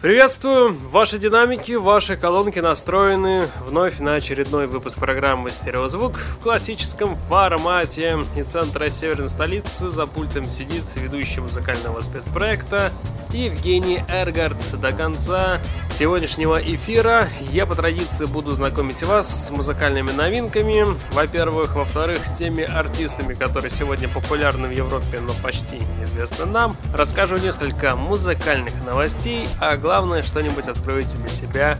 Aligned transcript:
Приветствую! 0.00 0.76
Ваши 0.90 1.18
динамики, 1.18 1.72
ваши 1.72 2.18
колонки 2.18 2.58
настроены 2.58 3.48
вновь 3.66 3.98
на 3.98 4.16
очередной 4.16 4.66
выпуск 4.66 4.98
программы 4.98 5.50
«Стереозвук» 5.50 6.16
в 6.16 6.38
классическом 6.42 7.16
формате. 7.30 8.18
Из 8.36 8.46
центра 8.46 8.90
северной 8.90 9.30
столицы 9.30 9.88
за 9.88 10.06
пультом 10.06 10.44
сидит 10.50 10.84
ведущий 10.96 11.40
музыкального 11.40 12.02
спецпроекта 12.02 12.92
Евгений 13.30 14.02
Эргард. 14.08 14.56
До 14.80 14.92
конца 14.92 15.60
сегодняшнего 15.92 16.56
эфира 16.56 17.28
я 17.52 17.64
по 17.66 17.74
традиции 17.74 18.26
буду 18.26 18.54
знакомить 18.54 19.02
вас 19.02 19.46
с 19.46 19.50
музыкальными 19.50 20.10
новинками. 20.12 20.86
Во-первых, 21.12 21.74
во-вторых, 21.74 22.26
с 22.26 22.32
теми 22.32 22.64
артистами, 22.64 23.34
которые 23.34 23.70
сегодня 23.70 24.08
популярны 24.08 24.68
в 24.68 24.72
Европе, 24.72 25.20
но 25.20 25.32
почти 25.42 25.78
неизвестны 25.98 26.44
нам. 26.46 26.76
Расскажу 26.94 27.38
несколько 27.38 27.96
музыкальных 27.96 28.72
новостей, 28.84 29.48
а 29.60 29.76
главное, 29.86 30.24
что-нибудь 30.24 30.66
откроете 30.66 31.16
для 31.16 31.28
себя 31.28 31.78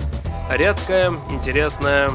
редкое, 0.49 1.13
интересное 1.29 2.09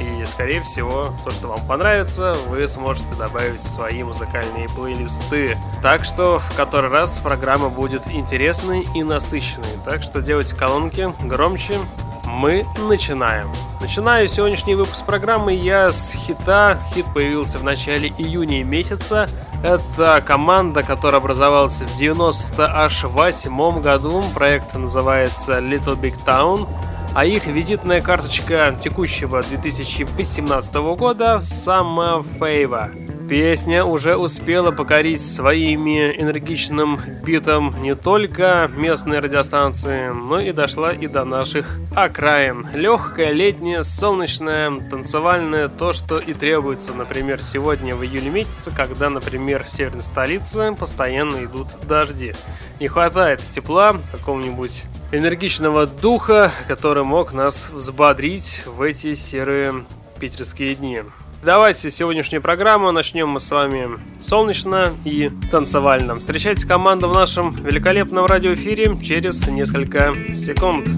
и, 0.00 0.24
скорее 0.24 0.60
всего, 0.64 1.14
то, 1.24 1.30
что 1.30 1.46
вам 1.46 1.64
понравится, 1.68 2.34
вы 2.48 2.66
сможете 2.66 3.14
добавить 3.16 3.60
в 3.60 3.68
свои 3.68 4.02
музыкальные 4.02 4.68
плейлисты. 4.68 5.56
Так 5.82 6.04
что 6.04 6.40
в 6.40 6.56
который 6.56 6.90
раз 6.90 7.20
программа 7.20 7.68
будет 7.68 8.08
интересной 8.08 8.88
и 8.92 9.04
насыщенной. 9.04 9.68
Так 9.84 10.02
что 10.02 10.20
делайте 10.20 10.56
колонки 10.56 11.14
громче. 11.22 11.78
Мы 12.26 12.66
начинаем. 12.88 13.48
Начинаю 13.80 14.28
сегодняшний 14.28 14.74
выпуск 14.74 15.06
программы 15.06 15.54
я 15.54 15.92
с 15.92 16.12
хита. 16.12 16.78
Хит 16.92 17.06
появился 17.14 17.58
в 17.58 17.64
начале 17.64 18.08
июня 18.18 18.64
месяца. 18.64 19.28
Это 19.62 20.22
команда, 20.26 20.82
которая 20.82 21.20
образовалась 21.20 21.80
в 21.82 21.98
98 21.98 23.80
году. 23.80 24.24
Проект 24.34 24.74
называется 24.74 25.60
Little 25.60 25.98
Big 25.98 26.14
Town 26.26 26.68
а 27.16 27.24
их 27.24 27.46
визитная 27.46 28.02
карточка 28.02 28.76
текущего 28.84 29.42
2018 29.42 30.74
года 30.74 31.38
«Summer 31.40 32.22
Favor». 32.38 33.05
Песня 33.28 33.84
уже 33.84 34.16
успела 34.16 34.70
покорить 34.70 35.20
своими 35.20 36.14
энергичным 36.16 37.00
битом 37.24 37.74
не 37.82 37.96
только 37.96 38.70
местные 38.76 39.18
радиостанции, 39.18 40.10
но 40.10 40.38
и 40.38 40.52
дошла 40.52 40.92
и 40.92 41.08
до 41.08 41.24
наших 41.24 41.78
окраин. 41.96 42.68
Легкая, 42.72 43.32
летняя, 43.32 43.82
солнечная, 43.82 44.70
танцевальная, 44.90 45.66
то, 45.68 45.92
что 45.92 46.20
и 46.20 46.34
требуется, 46.34 46.92
например, 46.92 47.42
сегодня 47.42 47.96
в 47.96 48.04
июле 48.04 48.30
месяце, 48.30 48.70
когда, 48.70 49.10
например, 49.10 49.64
в 49.64 49.70
северной 49.70 50.02
столице 50.02 50.76
постоянно 50.78 51.44
идут 51.44 51.68
дожди. 51.88 52.32
Не 52.78 52.86
хватает 52.86 53.40
тепла, 53.40 53.96
какого-нибудь 54.12 54.84
энергичного 55.10 55.88
духа, 55.88 56.52
который 56.68 57.02
мог 57.02 57.32
нас 57.32 57.70
взбодрить 57.70 58.62
в 58.66 58.82
эти 58.82 59.14
серые 59.14 59.84
питерские 60.20 60.76
дни. 60.76 61.02
Давайте 61.46 61.92
сегодняшнюю 61.92 62.42
программу 62.42 62.90
начнем 62.90 63.28
мы 63.28 63.38
с 63.38 63.48
вами 63.52 64.00
солнечно 64.18 64.90
и 65.04 65.30
танцевально. 65.52 66.18
Встречайте 66.18 66.66
команду 66.66 67.08
в 67.08 67.14
нашем 67.14 67.52
Великолепном 67.52 68.26
радиоэфире 68.26 68.96
через 69.00 69.46
несколько 69.46 70.12
секунд. 70.28 70.88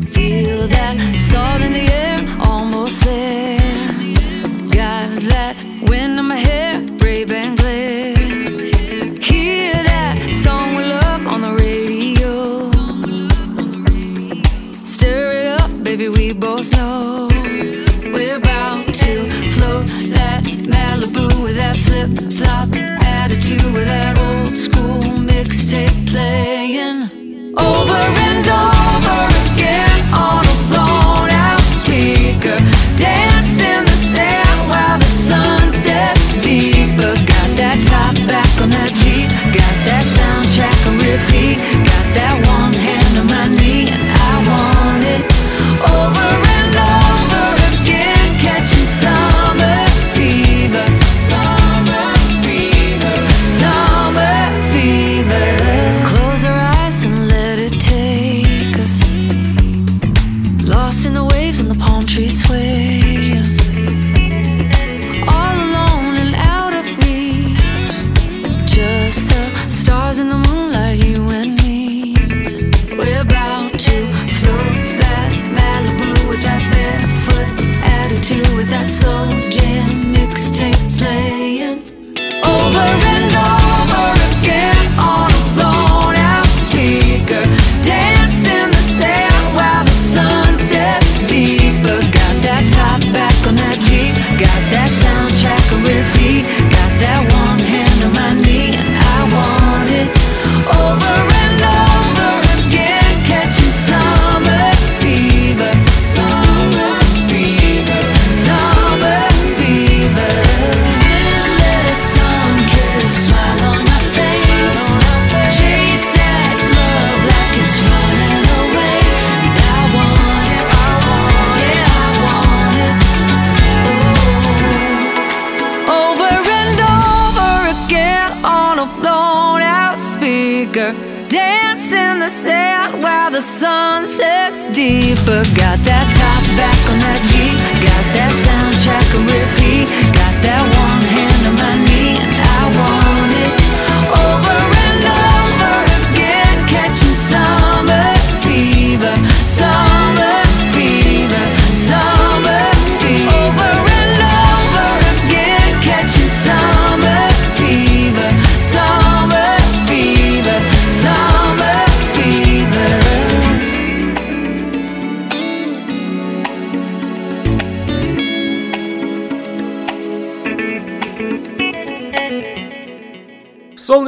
baby, 15.98 16.08
we 16.08 16.32
both 16.32 16.77
flip 22.06 22.32
flop 22.32 22.68
attitude, 23.02 23.72
with 23.72 23.86
that 23.86 24.14
old 24.18 24.52
school 24.54 25.02
mixtape 25.18 26.06
playing 26.06 27.10
over 27.58 28.02
and 28.28 28.46
over 28.46 29.20
again 29.50 29.98
on 30.14 30.44
a 30.46 30.56
blown 30.70 31.30
out 31.30 31.64
speaker. 31.82 32.58
Dance 32.94 33.58
in 33.58 33.82
the 33.82 33.98
sand 34.14 34.60
while 34.70 34.98
the 34.98 35.10
sun 35.26 35.70
sets 35.82 36.38
deeper. 36.44 37.14
Got 37.18 37.50
that 37.58 37.78
top 37.90 38.14
back 38.28 38.52
on 38.62 38.70
that 38.70 38.92
Jeep, 39.02 39.28
got 39.50 39.76
that 39.88 40.04
soundtrack 40.06 40.78
on 40.86 40.94
repeat, 41.02 41.58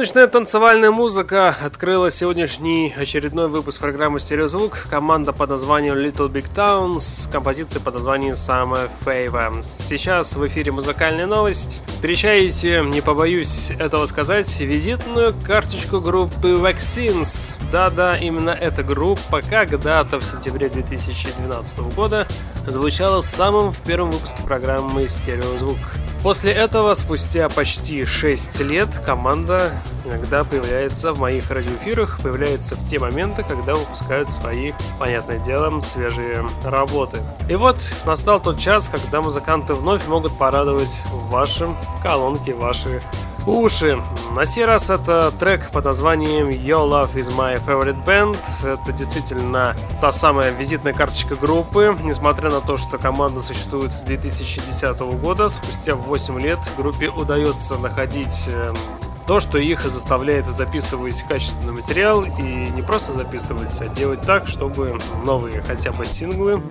Солнечная 0.01 0.25
танцевальная 0.25 0.89
музыка 0.89 1.55
открыла 1.61 2.09
сегодняшний 2.09 2.91
очередной 2.97 3.47
выпуск 3.47 3.79
программы 3.79 4.19
«Стереозвук». 4.19 4.87
Команда 4.89 5.31
под 5.31 5.51
названием 5.51 5.93
Little 5.93 6.27
Big 6.27 6.47
Town 6.55 6.99
с 6.99 7.29
композицией 7.31 7.83
под 7.83 7.93
названием 7.93 8.33
Summer 8.33 8.89
Favor. 9.05 9.63
Сейчас 9.63 10.35
в 10.35 10.47
эфире 10.47 10.71
музыкальная 10.71 11.27
новость. 11.27 11.81
Встречаете, 11.85 12.81
не 12.83 13.01
побоюсь 13.01 13.73
этого 13.77 14.07
сказать, 14.07 14.59
визитную 14.59 15.35
карточку 15.45 16.01
группы 16.01 16.47
Vaccines. 16.47 17.55
Да-да, 17.71 18.17
именно 18.17 18.49
эта 18.49 18.81
группа 18.81 19.43
когда-то 19.47 20.19
в 20.19 20.23
сентябре 20.23 20.69
2012 20.69 21.77
года 21.95 22.27
звучала 22.65 23.21
в 23.21 23.25
самом 23.25 23.71
в 23.71 23.79
первом 23.81 24.09
выпуске 24.09 24.41
программы 24.47 25.07
«Стереозвук». 25.07 25.77
После 26.23 26.51
этого, 26.51 26.93
спустя 26.93 27.49
почти 27.49 28.05
6 28.05 28.59
лет, 28.59 28.89
команда 29.03 29.71
иногда 30.05 30.43
появляется 30.43 31.13
в 31.13 31.19
моих 31.19 31.49
радиоэфирах, 31.49 32.19
появляется 32.21 32.75
в 32.75 32.87
те 32.87 32.99
моменты, 32.99 33.43
когда 33.43 33.73
выпускают 33.73 34.29
свои, 34.29 34.73
понятное 34.99 35.39
дело, 35.39 35.81
свежие 35.81 36.45
работы. 36.63 37.17
И 37.49 37.55
вот 37.55 37.77
настал 38.05 38.39
тот 38.39 38.59
час, 38.59 38.87
когда 38.87 39.21
музыканты 39.21 39.73
вновь 39.73 40.07
могут 40.07 40.37
порадовать 40.37 41.01
в 41.11 41.31
вашем 41.31 41.75
колонке 42.03 42.53
ваши 42.53 43.01
уши. 43.45 43.97
На 44.35 44.45
сей 44.45 44.65
раз 44.65 44.89
это 44.89 45.31
трек 45.39 45.71
под 45.71 45.85
названием 45.85 46.49
Your 46.49 46.89
Love 46.89 47.13
is 47.15 47.29
My 47.35 47.55
Favorite 47.65 48.05
Band. 48.05 48.37
Это 48.63 48.93
действительно 48.93 49.75
та 49.99 50.11
самая 50.11 50.51
визитная 50.51 50.93
карточка 50.93 51.35
группы. 51.35 51.95
Несмотря 52.03 52.49
на 52.49 52.61
то, 52.61 52.77
что 52.77 52.97
команда 52.97 53.41
существует 53.41 53.91
с 53.91 54.01
2010 54.01 54.99
года, 55.21 55.49
спустя 55.49 55.95
8 55.95 56.39
лет 56.39 56.59
группе 56.77 57.09
удается 57.09 57.77
находить 57.77 58.47
эм, 58.53 58.75
то, 59.27 59.39
что 59.39 59.57
их 59.57 59.81
заставляет 59.83 60.45
записывать 60.45 61.23
качественный 61.23 61.73
материал 61.73 62.23
и 62.23 62.41
не 62.41 62.81
просто 62.81 63.13
записывать, 63.13 63.79
а 63.79 63.87
делать 63.87 64.21
так, 64.21 64.47
чтобы 64.47 64.97
новые 65.25 65.61
хотя 65.61 65.91
бы 65.91 66.05
синглы 66.05 66.61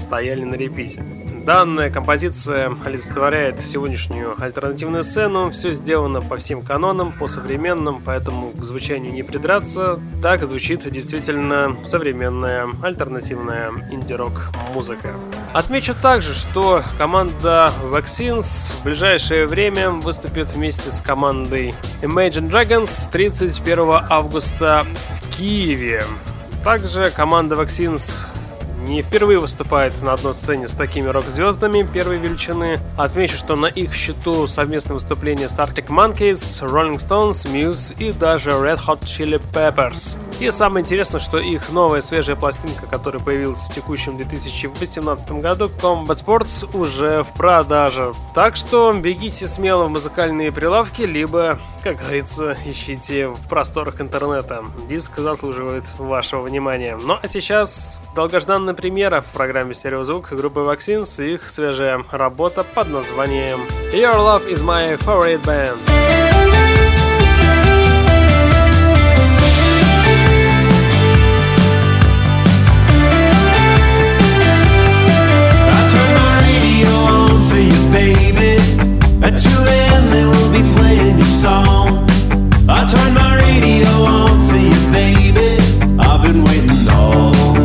стояли 0.00 0.44
на 0.44 0.54
репите. 0.54 1.04
Данная 1.48 1.90
композиция 1.90 2.76
олицетворяет 2.84 3.58
сегодняшнюю 3.60 4.34
альтернативную 4.38 5.02
сцену. 5.02 5.50
Все 5.50 5.72
сделано 5.72 6.20
по 6.20 6.36
всем 6.36 6.60
канонам, 6.60 7.10
по 7.10 7.26
современным, 7.26 8.02
поэтому 8.04 8.50
к 8.50 8.62
звучанию 8.62 9.14
не 9.14 9.22
придраться. 9.22 9.98
Так 10.20 10.44
звучит 10.44 10.86
действительно 10.90 11.74
современная 11.86 12.68
альтернативная 12.82 13.70
инди-рок 13.90 14.50
музыка. 14.74 15.08
Отмечу 15.54 15.94
также, 15.94 16.34
что 16.34 16.82
команда 16.98 17.72
Vaccines 17.82 18.70
в 18.80 18.84
ближайшее 18.84 19.46
время 19.46 19.88
выступит 19.88 20.54
вместе 20.54 20.90
с 20.90 21.00
командой 21.00 21.74
Imagine 22.02 22.50
Dragons 22.50 23.08
31 23.10 24.04
августа 24.10 24.86
в 25.22 25.36
Киеве. 25.38 26.04
Также 26.62 27.10
команда 27.10 27.54
Vaccines 27.54 28.26
не 28.88 29.02
впервые 29.02 29.38
выступает 29.38 30.00
на 30.02 30.14
одной 30.14 30.34
сцене 30.34 30.66
с 30.66 30.72
такими 30.72 31.08
рок-звездами 31.08 31.82
первой 31.82 32.16
величины. 32.16 32.80
Отмечу, 32.96 33.36
что 33.36 33.54
на 33.54 33.66
их 33.66 33.94
счету 33.94 34.46
совместные 34.46 34.94
выступления 34.94 35.48
с 35.48 35.58
Arctic 35.58 35.88
Monkeys, 35.88 36.62
Rolling 36.62 36.96
Stones, 36.96 37.46
Muse 37.52 37.94
и 37.98 38.12
даже 38.12 38.50
Red 38.50 38.80
Hot 38.86 39.00
Chili 39.02 39.40
Peppers. 39.52 40.18
И 40.40 40.50
самое 40.52 40.84
интересное, 40.84 41.20
что 41.20 41.38
их 41.38 41.70
новая 41.70 42.00
свежая 42.00 42.36
пластинка, 42.36 42.86
которая 42.86 43.22
появилась 43.22 43.60
в 43.60 43.74
текущем 43.74 44.16
2018 44.16 45.32
году, 45.32 45.66
Combat 45.66 46.24
Sports, 46.24 46.68
уже 46.76 47.24
в 47.24 47.28
продаже. 47.36 48.12
Так 48.34 48.56
что 48.56 48.92
бегите 48.92 49.48
смело 49.48 49.84
в 49.84 49.90
музыкальные 49.90 50.52
прилавки, 50.52 51.02
либо, 51.02 51.58
как 51.82 51.96
говорится, 51.96 52.56
ищите 52.64 53.28
в 53.28 53.48
просторах 53.48 54.00
интернета. 54.00 54.64
Диск 54.88 55.18
заслуживает 55.18 55.84
вашего 55.98 56.42
внимания. 56.42 56.96
Ну 56.96 57.18
а 57.20 57.26
сейчас 57.26 57.98
долгожданная 58.14 58.74
примера 58.78 59.20
в 59.20 59.32
программе 59.32 59.74
«Стереозвук» 59.74 60.28
группы 60.30 60.60
Vaccines 60.60 61.24
и 61.24 61.34
их 61.34 61.50
свежая 61.50 62.04
работа 62.12 62.62
под 62.62 62.88
названием 62.88 63.58
«Your 63.92 64.14
Love 64.14 64.48
is 64.48 64.62
my 64.62 64.96
favorite 64.98 65.42
band». 65.44 65.76
I 82.70 82.84
turn 82.84 83.14
my 83.14 83.34
radio 83.34 84.04
on 84.04 84.48
for 84.48 84.56
you, 84.56 84.92
baby. 84.92 85.56
I've 85.98 86.22
been 86.22 86.44
waiting 86.44 86.88
all 86.90 87.57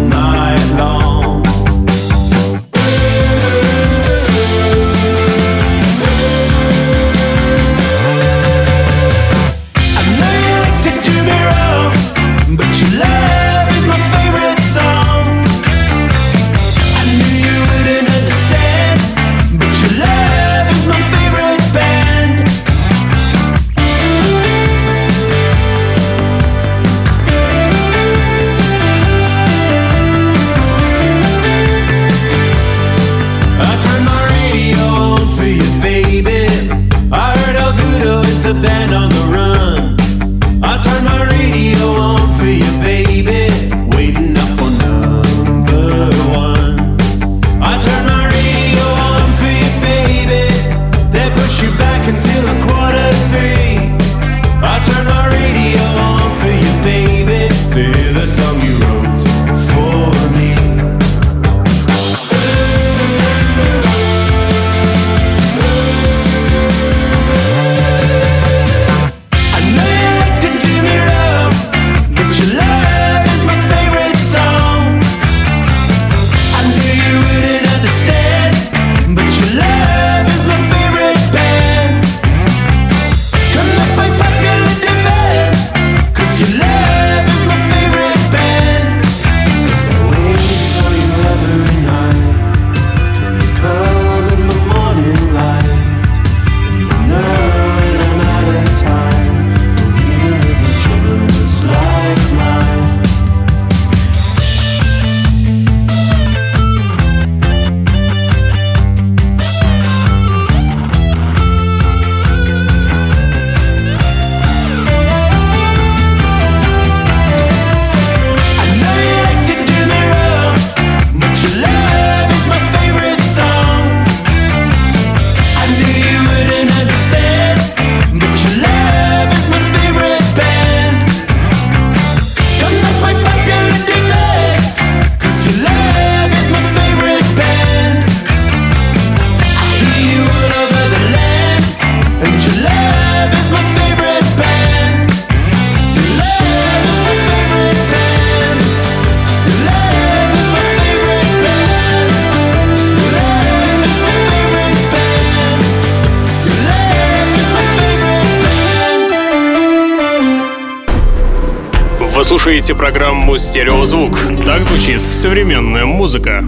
слушаете 162.43 162.75
программу 162.75 163.37
«Стереозвук». 163.37 164.17
Так 164.45 164.63
звучит 164.63 164.99
современная 164.99 165.85
музыка. 165.85 166.43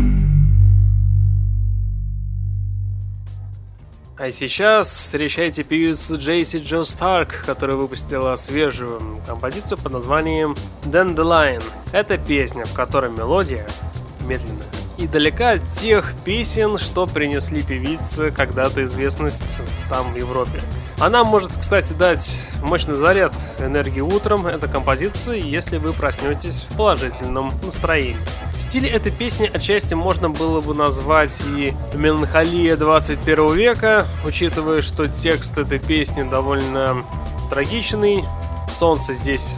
А 4.18 4.30
сейчас 4.30 4.90
встречайте 4.90 5.64
певицу 5.64 6.18
Джейси 6.18 6.58
Джо 6.58 6.84
Старк, 6.84 7.46
которая 7.46 7.78
выпустила 7.78 8.36
свежую 8.36 9.22
композицию 9.26 9.78
под 9.78 9.94
названием 9.94 10.58
Dandelion. 10.84 11.64
Это 11.94 12.18
песня, 12.18 12.66
в 12.66 12.74
которой 12.74 13.10
мелодия 13.10 13.66
медленная 14.28 14.65
и 14.98 15.08
далека 15.08 15.52
от 15.52 15.72
тех 15.72 16.14
песен, 16.24 16.78
что 16.78 17.06
принесли 17.06 17.62
певице 17.62 18.32
когда-то 18.32 18.84
известность 18.84 19.62
там 19.90 20.14
в 20.14 20.18
Европе. 20.18 20.62
Она 21.00 21.24
может, 21.24 21.58
кстати, 21.58 21.94
дать 21.94 22.40
мощный 22.64 22.96
заряд 22.96 23.34
энергии 23.60 24.00
утром, 24.00 24.48
эта 24.48 24.68
композиция, 24.68 25.36
если 25.36 25.78
вы 25.78 25.92
проснетесь 25.92 26.66
в 26.70 26.78
положительном 26.78 27.52
настроении. 27.64 28.18
Стиль 28.58 28.88
этой 28.88 29.12
песни 29.12 29.50
отчасти 29.54 29.94
можно 29.94 30.30
было 30.30 30.62
бы 30.62 30.74
назвать 30.74 31.42
и 31.56 31.74
меланхолия 31.94 32.78
21 32.78 33.54
века, 33.54 34.06
учитывая, 34.26 34.82
что 34.82 35.08
текст 35.08 35.58
этой 35.58 35.80
песни 35.80 36.24
довольно 36.24 37.04
трагичный, 37.50 38.24
солнца 38.78 39.14
здесь, 39.14 39.56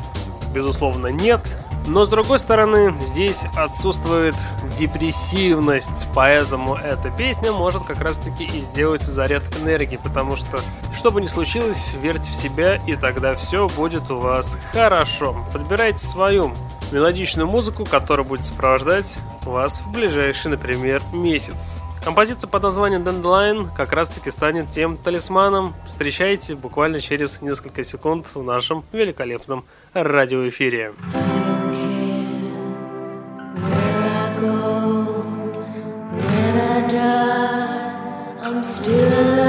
безусловно, 0.54 1.08
нет, 1.08 1.42
но 1.88 2.06
с 2.06 2.10
другой 2.10 2.40
стороны, 2.40 2.94
здесь 3.02 3.46
отсутствует 3.56 4.36
депрессивность, 4.78 6.08
поэтому 6.14 6.76
эта 6.76 7.10
песня 7.10 7.52
может 7.52 7.84
как 7.86 8.02
раз 8.02 8.18
таки 8.18 8.44
и 8.44 8.62
сделать 8.62 9.02
заряд 9.02 9.44
энергии, 9.62 9.98
потому 9.98 10.36
что, 10.36 10.60
что 10.94 11.12
бы 11.12 11.22
ни 11.22 11.28
случилось, 11.28 11.96
верьте 12.02 12.32
в 12.32 12.36
себя, 12.36 12.76
и 12.86 12.96
тогда 12.96 13.36
все 13.36 13.70
будет 13.70 14.12
у 14.12 14.20
вас 14.20 14.58
хорошо. 14.74 15.36
Подбирайте 15.54 16.00
свою 16.00 16.52
мелодичную 16.92 17.48
музыку, 17.48 17.86
которая 17.86 18.28
будет 18.28 18.46
сопровождать 18.46 19.16
вас 19.44 19.82
в 19.82 19.92
ближайший, 19.92 20.52
например, 20.52 21.02
месяц. 21.14 21.78
Композиция 22.04 22.48
под 22.48 22.64
названием 22.64 23.04
Dandelion 23.04 23.70
как 23.76 23.92
раз 23.92 24.10
таки 24.10 24.32
станет 24.32 24.72
тем 24.72 24.98
талисманом. 24.98 25.74
Встречайте 25.90 26.56
буквально 26.56 27.02
через 27.02 27.42
несколько 27.42 27.84
секунд 27.84 28.28
в 28.34 28.44
нашем 28.44 28.84
великолепном 28.94 29.66
радиоэфире. 29.94 30.94
I'm 38.42 38.64
still 38.64 39.47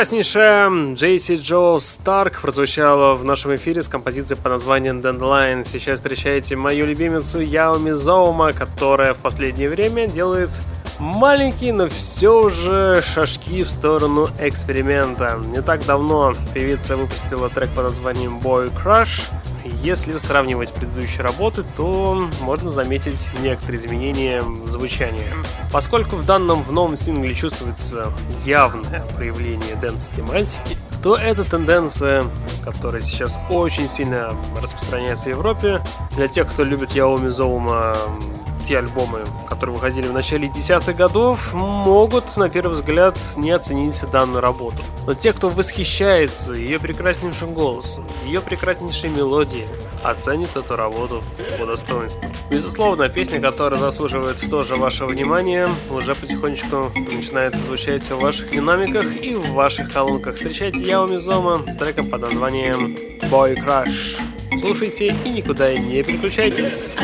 Прекраснейшая 0.00 0.94
Джейси 0.94 1.34
Джо 1.34 1.78
Старк 1.78 2.40
прозвучала 2.40 3.12
в 3.16 3.22
нашем 3.22 3.54
эфире 3.56 3.82
с 3.82 3.88
композицией 3.88 4.40
по 4.40 4.48
названию 4.48 4.94
Dandelion. 4.94 5.62
Сейчас 5.68 5.96
встречаете 5.96 6.56
мою 6.56 6.86
любимицу 6.86 7.40
Яоми 7.40 7.90
Зоума, 7.90 8.54
которая 8.54 9.12
в 9.12 9.18
последнее 9.18 9.68
время 9.68 10.08
делает 10.08 10.48
маленькие, 10.98 11.74
но 11.74 11.86
все 11.90 12.48
же 12.48 13.02
шажки 13.02 13.62
в 13.62 13.70
сторону 13.70 14.26
эксперимента. 14.40 15.38
Не 15.54 15.60
так 15.60 15.84
давно 15.84 16.32
певица 16.54 16.96
выпустила 16.96 17.50
трек 17.50 17.68
под 17.68 17.84
названием 17.84 18.38
Boy 18.38 18.72
Crush. 18.82 19.30
Если 19.82 20.14
сравнивать 20.14 20.70
с 20.70 20.72
предыдущей 20.72 21.20
работы, 21.20 21.62
то 21.76 22.26
можно 22.40 22.70
заметить 22.70 23.28
некоторые 23.42 23.84
изменения 23.84 24.40
в 24.40 24.66
звучании. 24.66 25.28
Поскольку 25.72 26.16
в 26.16 26.26
данном 26.26 26.62
в 26.62 26.72
новом 26.72 26.96
сингле 26.96 27.34
чувствуется 27.34 28.12
явное 28.44 29.04
проявление 29.16 29.76
дэнс-тематики, 29.76 30.76
то 31.02 31.16
эта 31.16 31.44
тенденция, 31.44 32.24
которая 32.64 33.00
сейчас 33.00 33.38
очень 33.48 33.88
сильно 33.88 34.32
распространяется 34.60 35.26
в 35.26 35.28
Европе, 35.28 35.80
для 36.16 36.28
тех, 36.28 36.48
кто 36.50 36.64
любит 36.64 36.92
Яоми 36.92 37.28
Зоума, 37.28 37.96
те 38.66 38.78
альбомы, 38.78 39.20
которые 39.60 39.76
выходили 39.76 40.06
в 40.06 40.14
начале 40.14 40.48
десятых 40.48 40.96
годов, 40.96 41.52
могут, 41.52 42.34
на 42.38 42.48
первый 42.48 42.72
взгляд, 42.72 43.18
не 43.36 43.50
оценить 43.50 44.00
данную 44.10 44.40
работу. 44.40 44.78
Но 45.06 45.12
те, 45.12 45.34
кто 45.34 45.50
восхищается 45.50 46.54
ее 46.54 46.80
прекраснейшим 46.80 47.52
голосом, 47.52 48.04
ее 48.24 48.40
прекраснейшей 48.40 49.10
мелодией, 49.10 49.66
оценит 50.02 50.56
эту 50.56 50.76
работу 50.76 51.22
по 51.58 51.66
достоинству. 51.66 52.22
Безусловно, 52.50 53.10
песня, 53.10 53.38
которая 53.38 53.78
заслуживает 53.78 54.40
тоже 54.48 54.76
вашего 54.76 55.08
внимания, 55.08 55.68
уже 55.90 56.14
потихонечку 56.14 56.90
начинает 56.94 57.54
звучать 57.56 58.10
в 58.10 58.18
ваших 58.18 58.50
динамиках 58.52 59.14
и 59.22 59.34
в 59.34 59.52
ваших 59.52 59.92
колонках. 59.92 60.36
Встречайте 60.36 60.78
Яо 60.78 61.06
Мизома 61.06 61.60
с 61.70 61.76
треком 61.76 62.08
под 62.08 62.22
названием 62.22 62.96
Boy 63.30 63.56
Crush. 63.56 64.18
Слушайте 64.58 65.14
и 65.22 65.28
никуда 65.28 65.76
не 65.76 66.02
переключайтесь. 66.02 66.94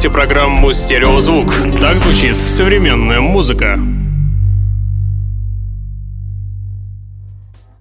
Слушаете 0.00 0.16
программу 0.16 0.72
«Стереозвук». 0.72 1.52
Так 1.78 1.98
звучит 1.98 2.34
современная 2.46 3.20
музыка. 3.20 3.78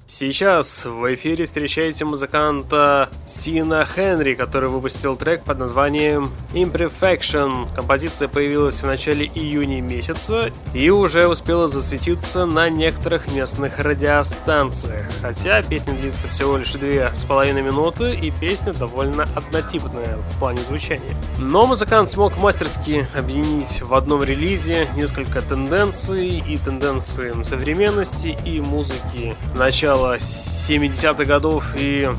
Сейчас 0.05 0.85
в 0.85 1.13
эфире 1.13 1.45
встречаете 1.45 2.03
музыканта 2.03 3.09
Сина 3.25 3.85
Хенри, 3.85 4.33
который 4.33 4.69
выпустил 4.69 5.15
трек 5.15 5.43
под 5.43 5.59
названием 5.59 6.29
Imperfection. 6.53 7.73
Композиция 7.73 8.27
появилась 8.27 8.81
в 8.81 8.85
начале 8.85 9.25
июня 9.25 9.81
месяца 9.81 10.51
и 10.73 10.89
уже 10.89 11.25
успела 11.25 11.69
засветиться 11.69 12.45
на 12.45 12.69
некоторых 12.69 13.33
местных 13.33 13.79
радиостанциях. 13.79 15.05
Хотя 15.21 15.63
песня 15.63 15.93
длится 15.93 16.27
всего 16.27 16.57
лишь 16.57 16.73
две 16.73 17.11
с 17.13 17.23
половиной 17.23 17.61
минуты 17.61 18.13
и 18.13 18.29
песня 18.29 18.73
довольно 18.73 19.23
однотипная 19.35 20.17
в 20.17 20.39
плане 20.39 20.59
звучания. 20.67 21.15
Но 21.41 21.65
музыкант 21.65 22.11
смог 22.11 22.37
мастерски 22.37 23.07
объединить 23.15 23.81
в 23.81 23.93
одном 23.93 24.23
релизе 24.23 24.89
несколько 24.95 25.41
тенденций 25.41 26.43
и 26.45 26.57
тенденции 26.57 27.33
современности 27.43 28.37
и 28.45 28.59
музыки 28.59 29.37
начала 29.55 30.17
70-х 30.17 31.23
годов 31.23 31.65
и 31.77 32.09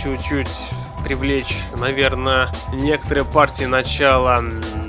чуть-чуть 0.00 0.62
привлечь, 1.02 1.56
наверное, 1.76 2.50
некоторые 2.72 3.24
партии 3.24 3.64
начала 3.64 4.40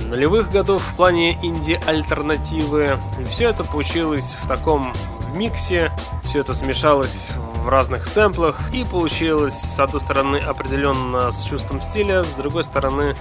нулевых 0.08 0.52
годов 0.52 0.84
в 0.84 0.96
плане 0.96 1.34
инди-альтернативы. 1.44 3.00
И 3.20 3.24
все 3.26 3.50
это 3.50 3.64
получилось 3.64 4.36
в 4.44 4.48
таком 4.48 4.94
миксе, 5.34 5.92
все 6.24 6.42
это 6.42 6.54
смешалось 6.54 7.30
в 7.64 7.68
разных 7.68 8.06
сэмплах 8.06 8.74
и 8.74 8.86
получилось 8.86 9.60
с 9.60 9.80
одной 9.80 10.00
стороны 10.00 10.38
определенно 10.38 11.32
с 11.32 11.44
чувством 11.44 11.82
стиля, 11.82 12.24
с 12.24 12.34
другой 12.34 12.64
стороны 12.64 13.16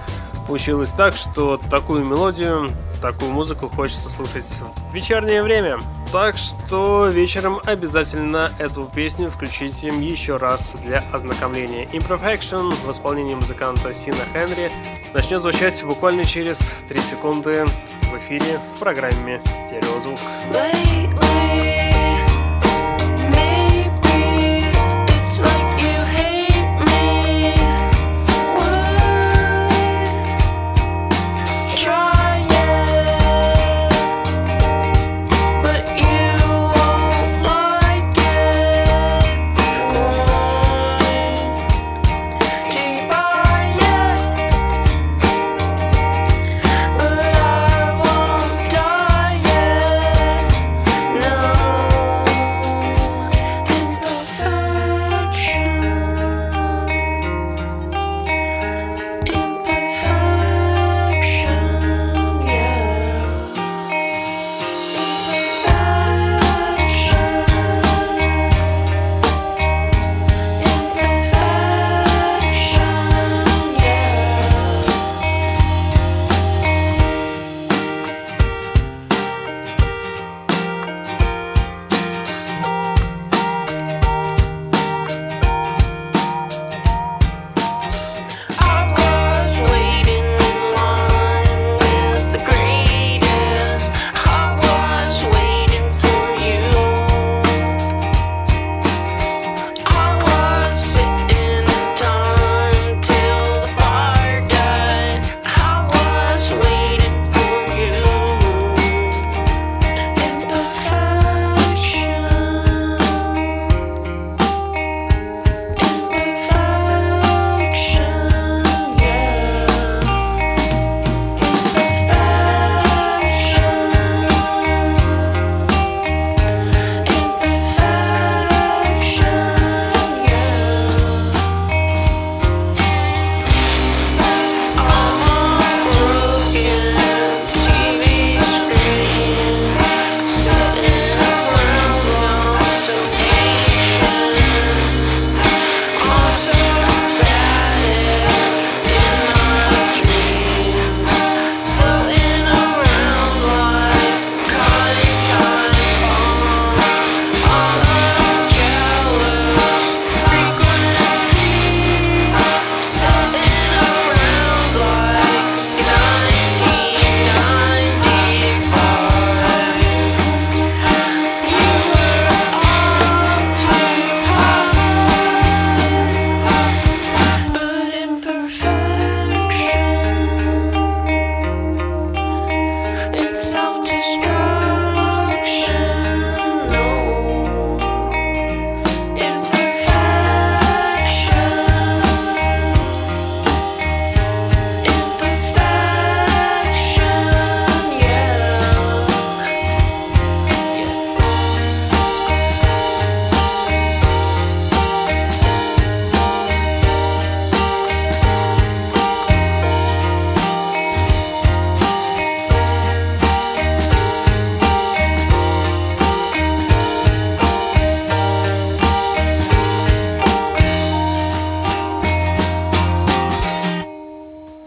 получилось 0.49 0.89
так, 0.89 1.15
что 1.15 1.61
такую 1.69 2.03
мелодию, 2.03 2.71
такую 3.03 3.29
музыку 3.31 3.69
хочется 3.69 4.09
слушать 4.09 4.47
в 4.89 4.95
вечернее 4.95 5.43
время. 5.43 5.77
Так 6.11 6.37
что 6.39 7.05
вечером 7.05 7.59
обязательно 7.67 8.51
эту 8.57 8.85
песню 8.85 9.29
включите 9.29 9.89
еще 9.89 10.37
раз 10.37 10.75
для 10.83 11.03
ознакомления. 11.13 11.85
Imperfection 11.93 12.73
в 12.83 12.89
исполнении 12.89 13.35
музыканта 13.35 13.93
Сина 13.93 14.17
Хенри 14.33 14.71
начнет 15.13 15.39
звучать 15.39 15.83
буквально 15.83 16.25
через 16.25 16.57
3 16.89 16.99
секунды 16.99 17.65
в 18.11 18.17
эфире 18.17 18.59
в 18.73 18.79
программе 18.79 19.39
«Стереозвук». 19.45 20.17
Lately. 20.51 21.48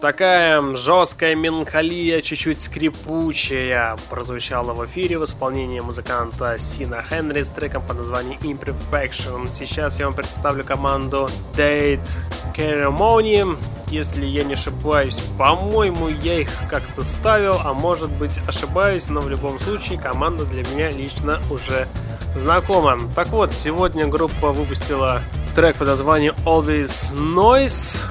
Такая 0.03 0.75
жесткая 0.75 1.33
меланхолия, 1.33 2.21
чуть-чуть 2.21 2.61
скрипучая, 2.61 3.95
прозвучала 4.09 4.73
в 4.73 4.85
эфире 4.85 5.17
в 5.17 5.23
исполнении 5.23 5.79
музыканта 5.79 6.57
Сина 6.59 7.01
Хенри 7.09 7.41
с 7.41 7.47
треком 7.47 7.83
под 7.87 7.99
названием 7.99 8.37
Imperfection. 8.41 9.47
Сейчас 9.47 10.01
я 10.01 10.07
вам 10.07 10.13
представлю 10.13 10.65
команду 10.65 11.29
Date 11.55 12.05
Ceremony. 12.53 13.57
Если 13.87 14.25
я 14.25 14.43
не 14.43 14.55
ошибаюсь, 14.55 15.21
по-моему, 15.37 16.09
я 16.09 16.41
их 16.41 16.49
как-то 16.69 17.05
ставил, 17.05 17.61
а 17.63 17.73
может 17.73 18.09
быть 18.09 18.37
ошибаюсь, 18.45 19.07
но 19.07 19.21
в 19.21 19.29
любом 19.29 19.57
случае 19.57 19.97
команда 19.97 20.43
для 20.43 20.65
меня 20.65 20.91
лично 20.91 21.39
уже 21.49 21.87
знакома. 22.35 22.97
Так 23.15 23.29
вот, 23.29 23.53
сегодня 23.53 24.05
группа 24.05 24.51
выпустила 24.51 25.21
трек 25.55 25.77
под 25.77 25.87
названием 25.87 26.35
Always 26.43 27.13
Noise. 27.13 28.01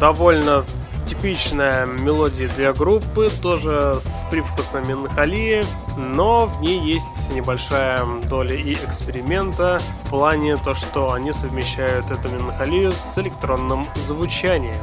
Довольно 0.00 0.64
типичная 1.06 1.86
мелодия 1.86 2.48
для 2.48 2.72
группы, 2.72 3.30
тоже 3.40 3.98
с 4.00 4.24
привкусом 4.30 4.86
меланхолии, 4.88 5.64
но 5.96 6.46
в 6.46 6.60
ней 6.60 6.80
есть 6.80 7.30
небольшая 7.32 8.00
доля 8.28 8.56
и 8.56 8.74
эксперимента 8.74 9.80
в 10.04 10.10
плане 10.10 10.56
то, 10.56 10.74
что 10.74 11.12
они 11.12 11.32
совмещают 11.32 12.10
эту 12.10 12.28
меланхолию 12.28 12.92
с 12.92 13.16
электронным 13.18 13.86
звучанием. 14.04 14.74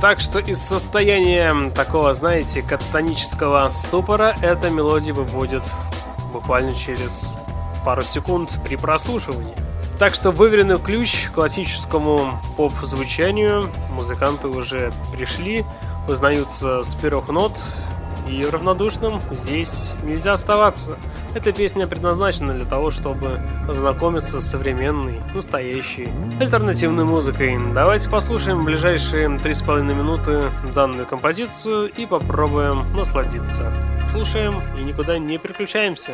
Так 0.00 0.20
что 0.20 0.38
из 0.38 0.60
состояния 0.60 1.70
такого, 1.70 2.14
знаете, 2.14 2.62
кататонического 2.62 3.68
ступора 3.70 4.34
эта 4.42 4.70
мелодия 4.70 5.14
выводит 5.14 5.62
буквально 6.32 6.72
через 6.72 7.32
пару 7.84 8.02
секунд 8.02 8.58
при 8.64 8.76
прослушивании. 8.76 9.54
Так 9.98 10.12
что 10.12 10.32
выверенный 10.32 10.78
ключ 10.78 11.28
к 11.28 11.34
классическому 11.34 12.40
поп-звучанию. 12.56 13.68
Музыканты 13.92 14.48
уже 14.48 14.92
пришли, 15.12 15.64
узнаются 16.08 16.82
с 16.82 16.94
первых 16.96 17.28
нот, 17.28 17.52
и 18.28 18.44
равнодушным 18.44 19.20
здесь 19.30 19.94
нельзя 20.02 20.32
оставаться. 20.32 20.96
Эта 21.34 21.52
песня 21.52 21.86
предназначена 21.86 22.54
для 22.54 22.64
того, 22.64 22.90
чтобы 22.90 23.40
ознакомиться 23.68 24.40
с 24.40 24.46
современной, 24.46 25.20
настоящей, 25.34 26.08
альтернативной 26.40 27.04
музыкой. 27.04 27.58
Давайте 27.72 28.08
послушаем 28.08 28.60
в 28.60 28.64
ближайшие 28.64 29.38
три 29.38 29.54
с 29.54 29.62
половиной 29.62 29.94
минуты 29.94 30.42
данную 30.74 31.06
композицию 31.06 31.90
и 31.90 32.06
попробуем 32.06 32.84
насладиться. 32.96 33.72
Слушаем 34.13 34.61
и 34.77 34.83
никуда 34.83 35.17
не 35.17 35.37
переключаемся. 35.37 36.11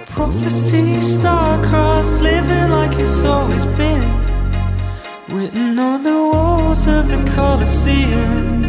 Written 5.28 5.80
on 5.80 6.04
the 6.04 6.32
walls 6.32 6.88
of 6.88 7.10
the 7.10 7.18
Colosseum 7.36 8.64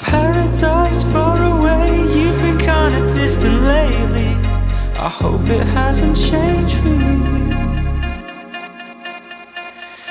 Paradise 0.00 1.04
far 1.12 1.40
away, 1.40 1.86
you've 2.12 2.36
been 2.42 2.58
kinda 2.58 3.06
distant 3.14 3.62
lately 3.62 4.36
I 5.02 5.08
hope 5.08 5.48
it 5.48 5.66
hasn't 5.68 6.14
changed 6.14 6.76
for 6.76 6.88
you. 6.88 7.40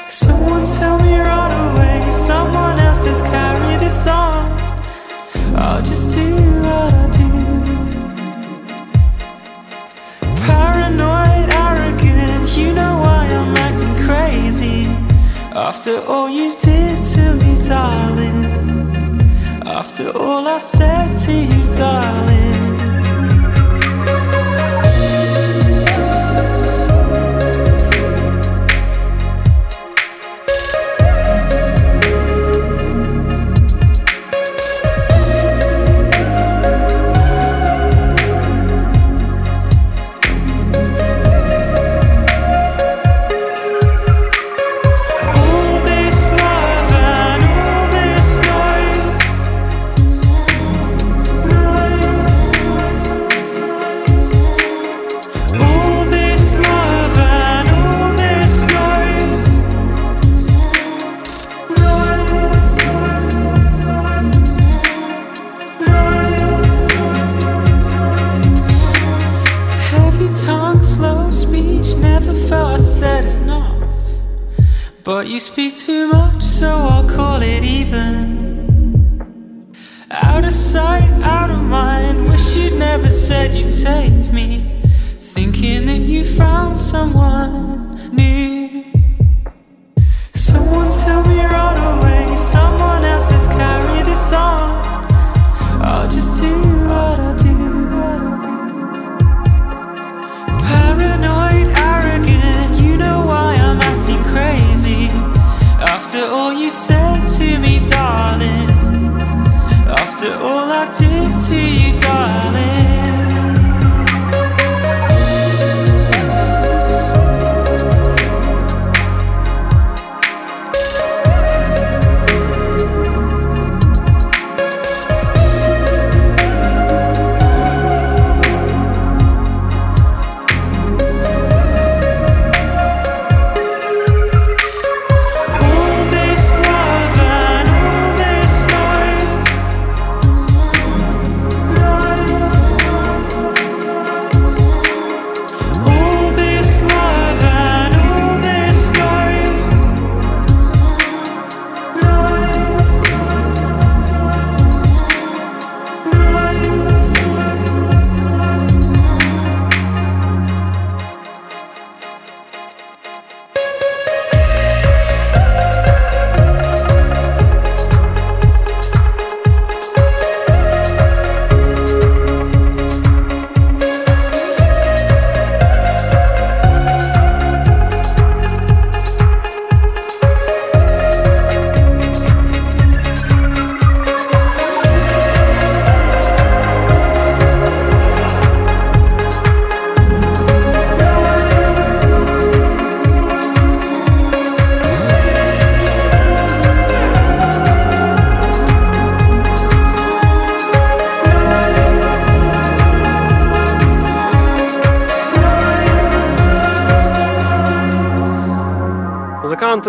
Someone 0.08 0.66
tell 0.66 0.98
me 1.04 1.16
right 1.20 1.54
away, 1.70 2.10
someone 2.10 2.80
else 2.80 3.06
has 3.06 3.22
carried 3.22 3.82
this 3.82 4.08
on. 4.08 4.52
I'll 5.56 5.84
just 5.84 6.16
do 6.16 6.26
what 6.64 6.92
I 6.92 7.08
do. 7.12 7.23
After 15.55 16.01
all 16.07 16.31
you 16.31 16.55
did 16.57 17.03
to 17.15 17.35
me, 17.35 17.69
darling. 17.69 18.45
After 19.67 20.17
all 20.17 20.47
I 20.47 20.59
said 20.59 21.17
to 21.25 21.33
you, 21.33 21.77
darling. 21.77 22.54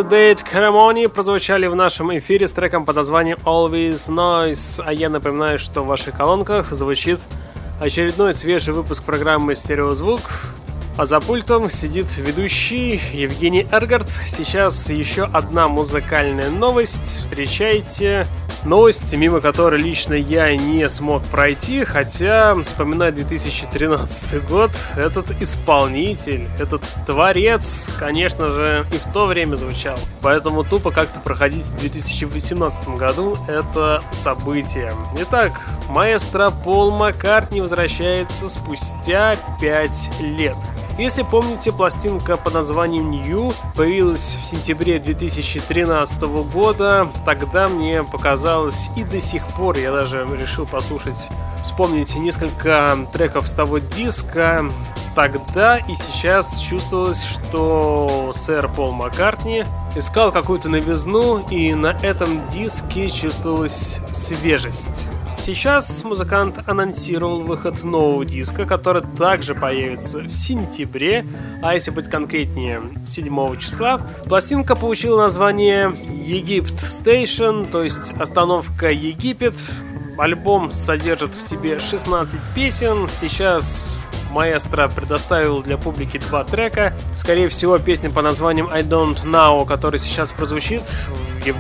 Date 0.02 0.44
Ceremony 0.44 1.08
прозвучали 1.08 1.68
в 1.68 1.76
нашем 1.76 2.18
эфире 2.18 2.48
с 2.48 2.52
треком 2.52 2.86
под 2.86 2.98
названием 2.98 3.38
Always 3.46 4.10
Noise. 4.10 4.84
А 4.86 4.92
я 4.92 5.10
напоминаю, 5.10 5.58
что 5.58 5.84
в 5.84 5.88
ваших 5.88 6.18
колонках 6.18 6.72
звучит 6.72 7.20
очередной 7.82 8.34
свежий 8.34 8.74
выпуск 8.74 9.04
программы 9.04 9.56
«Стереозвук». 9.56 10.22
А 10.98 11.06
за 11.06 11.20
пультом 11.20 11.70
сидит 11.70 12.08
ведущий 12.18 13.02
Евгений 13.14 13.68
Эргард. 13.72 14.10
Сейчас 14.28 14.90
еще 14.90 15.24
одна 15.24 15.68
музыкальная 15.68 16.50
новость. 16.50 17.20
Встречайте 17.20 18.26
Новость, 18.66 19.14
мимо 19.14 19.42
которой 19.42 19.80
лично 19.80 20.16
я 20.16 20.56
не 20.56 20.90
смог 20.90 21.24
пройти, 21.26 21.84
хотя, 21.84 22.56
вспоминая 22.64 23.12
2013 23.12 24.44
год, 24.48 24.72
этот 24.98 25.40
исполнитель, 25.40 26.48
этот 26.60 26.82
творец, 27.06 27.88
конечно 28.00 28.50
же, 28.50 28.84
и 28.92 28.98
в 28.98 29.14
то 29.14 29.28
время 29.28 29.56
звучал. 29.56 30.00
Поэтому 30.24 30.64
тупо 30.64 30.90
как-то 30.90 31.20
проходить 31.20 31.66
в 31.66 31.80
2018 31.80 32.88
году 32.98 33.38
это 33.48 34.04
событие. 34.12 34.92
Итак, 35.22 35.62
маэстро 35.88 36.50
Пол 36.50 36.90
Маккартни 36.90 37.62
возвращается 37.62 38.50
спустя 38.50 39.36
5 39.62 40.22
лет. 40.22 40.58
Если 40.98 41.24
помните, 41.24 41.74
пластинка 41.74 42.38
под 42.38 42.54
названием 42.54 43.12
New 43.12 43.52
появилась 43.76 44.38
в 44.42 44.46
сентябре 44.46 44.98
2013 44.98 46.22
года. 46.54 47.10
Тогда 47.26 47.68
мне 47.68 48.02
показалось 48.04 48.90
и 48.96 49.04
до 49.04 49.20
сих 49.20 49.46
пор 49.48 49.78
я 49.78 49.92
даже 49.92 50.26
решил 50.40 50.66
послушать, 50.66 51.28
вспомнить 51.62 52.16
несколько 52.16 52.98
треков 53.12 53.50
с 53.50 53.52
того 53.52 53.80
диска. 53.80 54.64
Тогда 55.16 55.78
и 55.80 55.96
сейчас 55.96 56.60
чувствовалось, 56.60 57.24
что 57.24 58.32
сэр 58.34 58.70
Пол 58.70 58.94
Маккартни 58.94 59.66
искал 59.96 60.32
какую-то 60.32 60.70
новизну, 60.70 61.46
и 61.50 61.74
на 61.74 61.98
этом 62.02 62.48
диске 62.50 63.10
чувствовалась 63.10 64.00
свежесть. 64.12 65.08
Сейчас 65.38 66.04
музыкант 66.04 66.60
анонсировал 66.66 67.42
выход 67.42 67.84
нового 67.84 68.26
диска, 68.26 68.66
который 68.66 69.04
также 69.18 69.54
появится 69.54 70.20
в 70.20 70.32
сентябре, 70.32 71.26
а 71.62 71.74
если 71.74 71.92
быть 71.92 72.10
конкретнее, 72.10 72.82
7 73.06 73.58
числа. 73.58 74.02
Пластинка 74.26 74.76
получила 74.76 75.22
название 75.22 75.94
Египт 76.10 76.84
Station, 76.84 77.70
то 77.70 77.84
есть 77.84 78.12
остановка 78.20 78.92
Египет. 78.92 79.56
Альбом 80.18 80.72
содержит 80.72 81.36
в 81.36 81.42
себе 81.42 81.78
16 81.78 82.40
песен. 82.56 83.08
Сейчас 83.10 83.98
маэстро 84.36 84.90
предоставил 84.90 85.64
для 85.64 85.78
публики 85.78 86.18
два 86.18 86.44
трека. 86.44 86.94
Скорее 87.16 87.48
всего, 87.48 87.78
песня 87.78 88.10
по 88.10 88.22
названием 88.22 88.68
I 88.70 88.82
Don't 88.82 89.24
Know, 89.24 89.66
который 89.66 89.98
сейчас 89.98 90.34
прозвучит, 90.34 90.84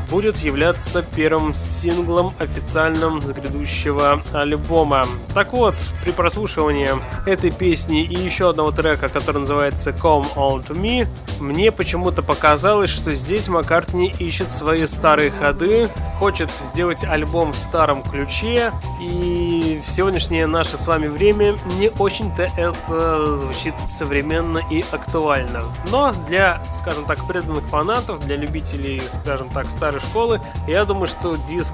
будет 0.09 0.37
являться 0.37 1.01
первым 1.01 1.53
синглом 1.53 2.33
официальным 2.39 3.21
с 3.21 3.29
грядущего 3.29 4.21
альбома. 4.33 5.05
Так 5.33 5.53
вот, 5.53 5.75
при 6.03 6.11
прослушивании 6.11 6.89
этой 7.25 7.51
песни 7.51 8.03
и 8.03 8.15
еще 8.15 8.49
одного 8.49 8.71
трека, 8.71 9.09
который 9.09 9.39
называется 9.39 9.91
Come 9.91 10.25
On 10.35 10.65
To 10.67 10.75
Me, 10.75 11.07
мне 11.39 11.71
почему-то 11.71 12.21
показалось, 12.21 12.89
что 12.89 13.11
здесь 13.11 13.47
Маккартни 13.47 14.13
ищет 14.19 14.51
свои 14.51 14.87
старые 14.87 15.31
ходы, 15.31 15.89
хочет 16.17 16.49
сделать 16.63 17.03
альбом 17.03 17.53
в 17.53 17.57
старом 17.57 18.01
ключе, 18.03 18.71
и 19.01 19.81
в 19.85 19.91
сегодняшнее 19.91 20.47
наше 20.47 20.77
с 20.77 20.87
вами 20.87 21.07
время 21.07 21.57
не 21.77 21.89
очень-то 21.99 22.49
это 22.65 23.35
звучит 23.35 23.73
современно 23.87 24.59
и 24.69 24.83
актуально. 24.91 25.61
Но 25.91 26.11
для, 26.27 26.61
скажем 26.73 27.05
так, 27.05 27.25
преданных 27.27 27.63
фанатов, 27.65 28.19
для 28.25 28.35
любителей, 28.35 29.01
скажем 29.07 29.49
так, 29.49 29.69
старой 29.69 29.99
школы, 30.01 30.41
я 30.67 30.85
думаю, 30.85 31.07
что 31.07 31.35
диск 31.47 31.73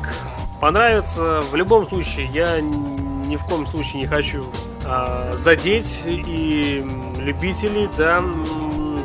понравится. 0.60 1.42
В 1.52 1.56
любом 1.56 1.88
случае, 1.88 2.28
я 2.28 2.60
ни 2.62 3.36
в 3.36 3.44
коем 3.46 3.66
случае 3.66 4.02
не 4.02 4.08
хочу 4.08 4.46
а, 4.86 5.32
задеть 5.34 6.04
и 6.06 6.86
любителей, 7.20 7.90
да, 7.98 8.22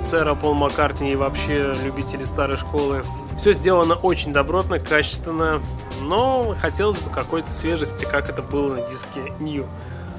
сэра 0.03 0.35
Пол 0.35 0.55
Маккартни 0.55 1.12
и 1.12 1.16
вообще 1.16 1.75
любители 1.85 2.25
старой 2.25 2.57
школы. 2.57 3.03
Все 3.38 3.53
сделано 3.53 3.94
очень 3.94 4.33
добротно, 4.33 4.79
качественно, 4.79 5.61
но 6.01 6.55
хотелось 6.59 6.99
бы 6.99 7.11
какой-то 7.11 7.51
свежести, 7.51 8.05
как 8.05 8.29
это 8.31 8.42
было 8.42 8.77
на 8.77 8.90
диске 8.90 9.20
New. 9.40 9.66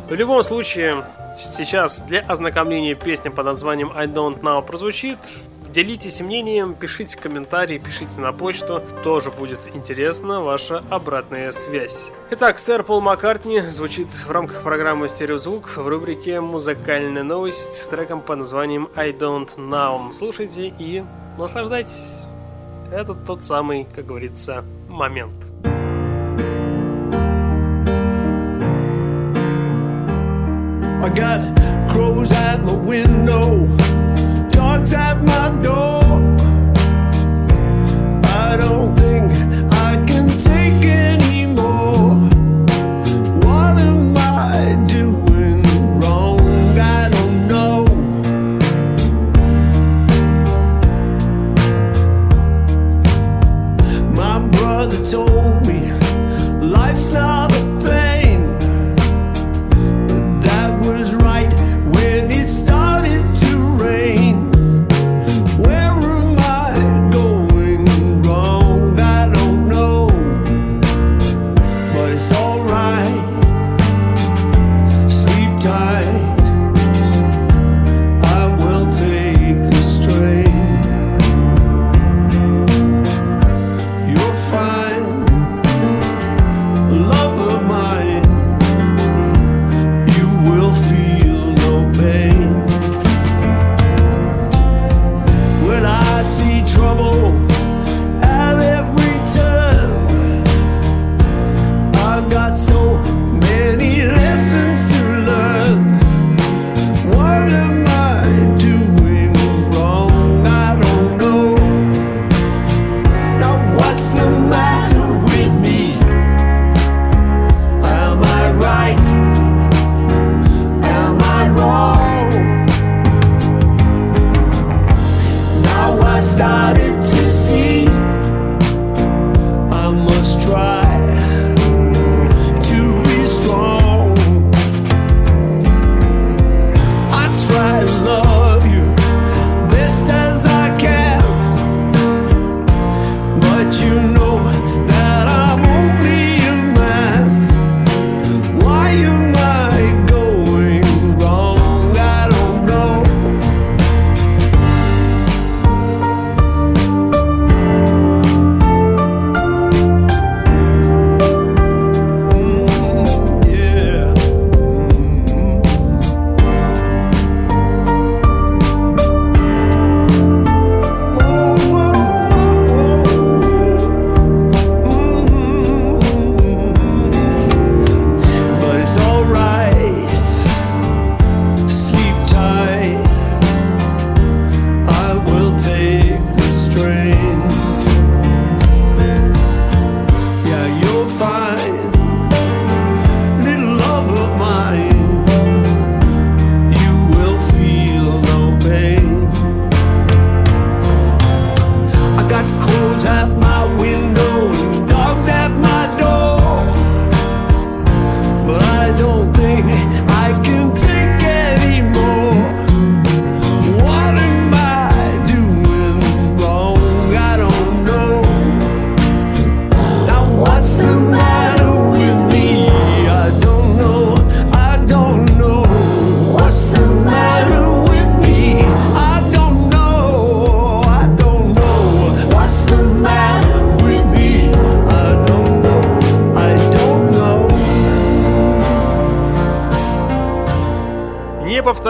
В 0.09 0.13
любом 0.13 0.43
случае, 0.43 1.03
сейчас 1.37 2.01
для 2.01 2.21
ознакомления 2.21 2.95
песня 2.95 3.31
под 3.31 3.45
названием 3.45 3.91
I 3.95 4.07
Don't 4.07 4.41
Know 4.41 4.65
прозвучит. 4.65 5.19
Делитесь 5.73 6.21
мнением, 6.21 6.73
пишите 6.73 7.17
комментарии, 7.17 7.77
пишите 7.77 8.19
на 8.19 8.33
почту. 8.33 8.81
Тоже 9.03 9.29
будет 9.29 9.75
интересна 9.75 10.41
ваша 10.41 10.83
обратная 10.89 11.51
связь. 11.51 12.11
Итак, 12.31 12.57
сэр 12.57 12.83
Пол 12.83 12.99
Маккартни 13.01 13.59
звучит 13.59 14.07
в 14.07 14.31
рамках 14.31 14.63
программы 14.63 15.07
«Стереозвук» 15.07 15.77
в 15.77 15.87
рубрике 15.87 16.41
«Музыкальная 16.41 17.23
новость» 17.23 17.75
с 17.75 17.87
треком 17.89 18.21
под 18.21 18.39
названием 18.39 18.89
«I 18.95 19.11
Don't 19.11 19.49
Know». 19.57 20.13
Слушайте 20.13 20.73
и 20.79 21.03
наслаждайтесь. 21.37 22.21
Это 22.91 23.13
тот 23.13 23.43
самый, 23.43 23.85
как 23.93 24.05
говорится, 24.05 24.63
момент. 24.87 25.46
I 31.07 31.09
got 31.09 31.89
crows 31.89 32.33
at 32.33 32.61
my 32.65 32.73
window 32.73 33.65
dogs 34.51 34.91
at 34.91 35.23
my 35.23 35.47
door. 35.63 36.03
I 38.25 38.57
don't 38.59 38.96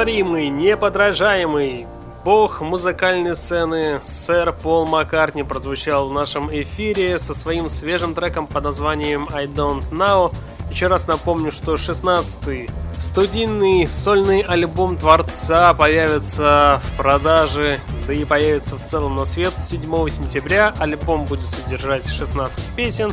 Неповторимый, 0.07 0.47
неподражаемый, 0.47 1.85
бог 2.23 2.61
музыкальной 2.61 3.35
сцены 3.35 3.99
сэр 4.01 4.53
Пол 4.53 4.85
Маккартни 4.85 5.43
прозвучал 5.43 6.07
в 6.07 6.13
нашем 6.13 6.49
эфире 6.49 7.19
со 7.19 7.33
своим 7.33 7.67
свежим 7.67 8.15
треком 8.15 8.47
под 8.47 8.63
названием 8.63 9.27
I 9.33 9.47
Don't 9.47 9.83
Know. 9.91 10.33
Еще 10.71 10.87
раз 10.87 11.07
напомню, 11.07 11.51
что 11.51 11.73
16-й 11.73 12.69
студийный 13.01 13.85
сольный 13.85 14.39
альбом 14.39 14.95
Творца 14.95 15.73
появится 15.73 16.81
в 16.85 16.95
продаже, 16.95 17.81
да 18.07 18.13
и 18.13 18.23
появится 18.23 18.77
в 18.77 18.85
целом 18.85 19.17
на 19.17 19.25
свет 19.25 19.55
7 19.57 19.81
сентября. 20.07 20.73
Альбом 20.79 21.25
будет 21.25 21.47
содержать 21.47 22.07
16 22.07 22.63
песен, 22.77 23.11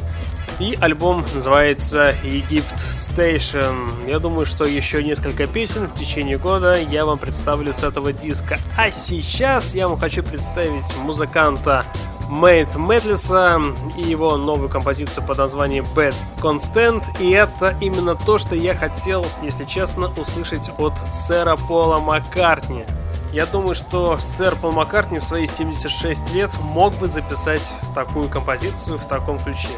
и 0.61 0.79
альбом 0.81 1.25
называется 1.35 2.15
Египт 2.23 2.73
Station. 2.89 3.91
Я 4.07 4.19
думаю, 4.19 4.45
что 4.45 4.67
еще 4.67 5.03
несколько 5.03 5.47
песен 5.47 5.87
в 5.87 5.95
течение 5.95 6.37
года 6.37 6.79
я 6.79 7.07
вам 7.07 7.19
представлю 7.19 7.73
с 7.73 7.83
этого 7.83 8.13
диска. 8.13 8.59
А 8.77 8.91
сейчас 8.91 9.75
я 9.75 9.89
вам 9.89 9.99
хочу 9.99 10.23
представить 10.23 10.95
музыканта 10.99 11.87
Мэйт 12.29 12.75
Мэтлиса 12.77 13.61
и 13.97 14.03
его 14.03 14.37
новую 14.37 14.69
композицию 14.69 15.25
под 15.27 15.39
названием 15.39 15.87
Bad 15.95 16.15
Constant. 16.37 17.03
И 17.19 17.31
это 17.31 17.75
именно 17.81 18.15
то, 18.15 18.37
что 18.37 18.55
я 18.55 18.75
хотел, 18.75 19.27
если 19.43 19.65
честно, 19.65 20.11
услышать 20.19 20.71
от 20.77 20.93
сэра 21.11 21.57
Пола 21.57 21.99
Маккартни. 21.99 22.85
Я 23.33 23.47
думаю, 23.47 23.75
что 23.75 24.19
сэр 24.19 24.55
Пол 24.57 24.73
Маккартни 24.73 25.19
в 25.19 25.25
свои 25.25 25.47
76 25.47 26.35
лет 26.35 26.51
мог 26.61 26.95
бы 26.99 27.07
записать 27.07 27.73
такую 27.95 28.29
композицию 28.29 28.99
в 28.99 29.07
таком 29.07 29.39
ключе 29.39 29.71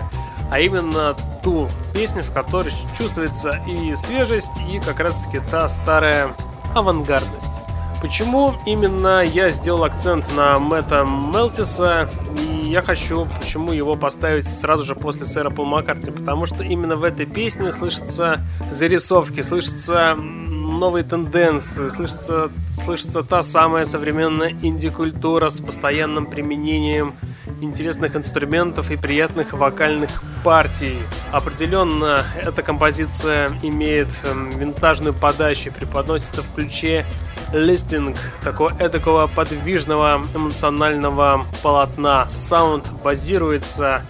а 0.51 0.61
именно 0.61 1.15
ту 1.43 1.69
песню, 1.93 2.23
в 2.23 2.33
которой 2.33 2.73
чувствуется 2.97 3.61
и 3.67 3.95
свежесть, 3.97 4.53
и 4.71 4.79
как 4.81 5.01
раз-таки 5.01 5.41
та 5.51 5.69
старая 5.69 6.31
авангардность. 6.75 7.61
Почему 8.03 8.53
именно 8.67 9.23
я 9.25 9.51
сделал 9.51 9.85
акцент 9.85 10.27
на 10.37 10.59
Мэтта 10.59 11.05
Мелтиса, 11.05 12.09
и 12.39 12.69
я 12.69 12.83
хочу 12.83 13.27
почему 13.41 13.73
его 13.73 13.97
поставить 13.97 14.49
сразу 14.49 14.85
же 14.85 14.95
после 14.95 15.25
сэра 15.25 15.51
Пол 15.51 15.65
Маккартни, 15.65 16.13
потому 16.13 16.47
что 16.47 16.63
именно 16.63 16.97
в 16.97 17.05
этой 17.05 17.25
песне 17.25 17.73
слышатся 17.73 18.41
зарисовки, 18.71 19.41
слышатся 19.41 20.15
новые 20.15 21.05
тенденции, 21.05 21.89
слышится, 21.89 22.51
слышится 22.75 23.23
та 23.23 23.43
самая 23.43 23.85
современная 23.87 24.51
инди-культура 24.51 25.49
с 25.49 25.61
постоянным 25.61 26.27
применением 26.27 27.15
интересных 27.61 28.17
инструментов 28.17 28.91
и 28.91 28.97
приятных 28.97 29.53
вокальных 29.53 30.23
партий. 30.45 30.99
Определенно, 31.33 32.25
эта 32.41 32.63
композиция 32.63 33.51
имеет 33.63 34.09
эм, 34.25 34.51
винтажную 34.51 35.15
подачу, 35.15 35.73
преподносится 35.73 36.43
в 36.43 36.55
ключе 36.55 37.07
листинг 37.53 38.17
такого 38.43 38.73
эдакого 38.79 39.27
подвижного 39.27 40.21
эмоционального 40.35 41.47
полотна. 41.63 42.29
Саунд 42.29 42.91
базируется 43.03 44.03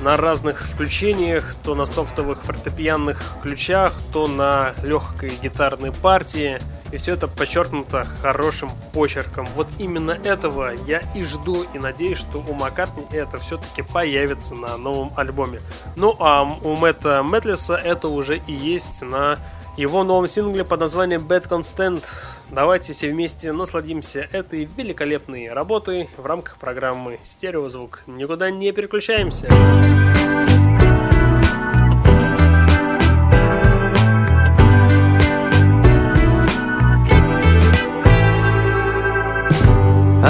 на 0.00 0.16
разных 0.16 0.62
включениях, 0.62 1.56
то 1.64 1.74
на 1.74 1.84
софтовых 1.84 2.42
фортепианных 2.44 3.20
ключах, 3.42 3.94
то 4.12 4.26
на 4.26 4.74
легкой 4.82 5.32
гитарной 5.42 5.92
партии– 5.92 6.58
и 6.92 6.96
все 6.96 7.12
это 7.12 7.28
подчеркнуто 7.28 8.04
хорошим 8.04 8.70
почерком. 8.92 9.46
Вот 9.54 9.68
именно 9.78 10.12
этого 10.12 10.72
я 10.86 11.02
и 11.14 11.22
жду, 11.22 11.64
и 11.74 11.78
надеюсь, 11.78 12.18
что 12.18 12.38
у 12.38 12.54
Маккартни 12.54 13.04
это 13.12 13.38
все-таки 13.38 13.82
появится 13.82 14.54
на 14.54 14.76
новом 14.76 15.12
альбоме. 15.16 15.60
Ну 15.96 16.16
а 16.18 16.42
у 16.42 16.76
Мэтта 16.76 17.22
Мэтлиса 17.22 17.74
это 17.74 18.08
уже 18.08 18.38
и 18.46 18.52
есть 18.52 19.02
на 19.02 19.38
его 19.76 20.02
новом 20.02 20.26
сингле 20.26 20.64
под 20.64 20.80
названием 20.80 21.22
Bad 21.22 21.48
Constant. 21.48 22.02
Давайте 22.50 22.92
все 22.92 23.10
вместе 23.10 23.52
насладимся 23.52 24.26
этой 24.32 24.64
великолепной 24.76 25.52
работой 25.52 26.10
в 26.16 26.26
рамках 26.26 26.56
программы 26.56 27.20
«Стереозвук». 27.24 28.02
Никуда 28.08 28.50
не 28.50 28.72
переключаемся. 28.72 29.46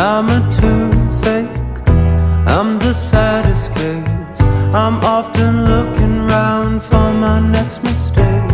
I'm 0.00 0.28
a 0.28 0.40
toothache, 0.52 1.88
I'm 2.46 2.78
the 2.78 2.92
saddest 2.92 3.74
case. 3.74 4.40
I'm 4.72 5.00
often 5.02 5.64
looking 5.64 6.22
round 6.22 6.84
for 6.84 7.12
my 7.12 7.40
next 7.40 7.82
mistake. 7.82 8.52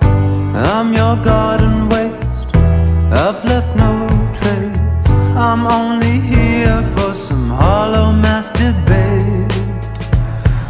I'm 0.00 0.92
your 0.94 1.16
garden 1.16 1.88
waste, 1.88 2.54
I've 2.54 3.44
left 3.44 3.74
no 3.74 4.06
trace. 4.38 5.10
I'm 5.36 5.66
only 5.66 6.20
here 6.20 6.82
for 6.94 7.12
some 7.12 7.50
hollow 7.50 8.12
math 8.12 8.52
debate. 8.52 9.52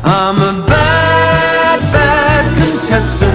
I'm 0.03 0.37
a 0.37 0.66
bad, 0.66 1.80
bad 1.93 2.45
contestant. 2.57 3.34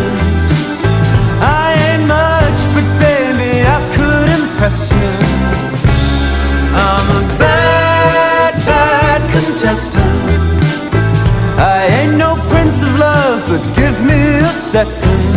Contestant. 9.69 10.03
I 11.59 11.87
ain't 12.01 12.17
no 12.17 12.35
prince 12.49 12.81
of 12.81 12.97
love, 12.97 13.47
but 13.47 13.63
give 13.75 13.99
me 14.03 14.39
a 14.39 14.53
second. 14.53 15.28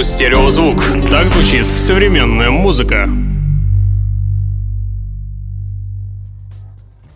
Программу 0.00 0.02
«Стереозвук». 0.02 1.10
Так 1.10 1.28
звучит 1.28 1.66
современная 1.76 2.50
музыка. 2.50 3.08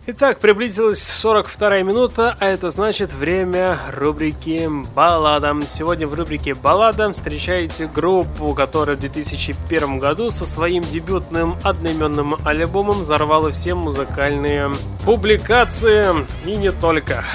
Итак, 0.07 0.39
приблизилась 0.39 1.01
42 1.01 1.81
минута, 1.81 2.37
а 2.39 2.45
это 2.45 2.69
значит 2.69 3.11
время 3.11 3.79
рубрики 3.91 4.69
«Баллада». 4.95 5.55
Сегодня 5.67 6.07
в 6.07 6.13
рубрике 6.13 6.53
«Баллада» 6.53 7.11
встречаете 7.11 7.87
группу, 7.87 8.53
которая 8.53 8.95
в 8.95 8.99
2001 8.99 9.97
году 9.97 10.29
со 10.29 10.45
своим 10.45 10.83
дебютным 10.83 11.55
одноименным 11.63 12.35
альбомом 12.45 12.99
взорвала 12.99 13.51
все 13.51 13.73
музыкальные 13.73 14.69
публикации, 15.05 16.05
и 16.45 16.55
не 16.55 16.71
только. 16.71 17.25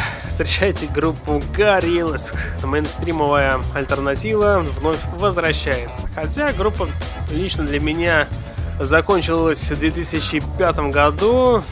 Встречайте 0.41 0.87
группу 0.87 1.43
Gorillaz. 1.55 2.35
Мейнстримовая 2.65 3.61
альтернатива 3.75 4.65
вновь 4.79 4.97
возвращается. 5.19 6.09
Хотя 6.15 6.51
группа 6.53 6.89
лично 7.31 7.65
для 7.65 7.79
меня 7.79 8.27
закончилась 8.79 9.71
в 9.71 9.79
2005 9.79 10.79
году 10.93 11.63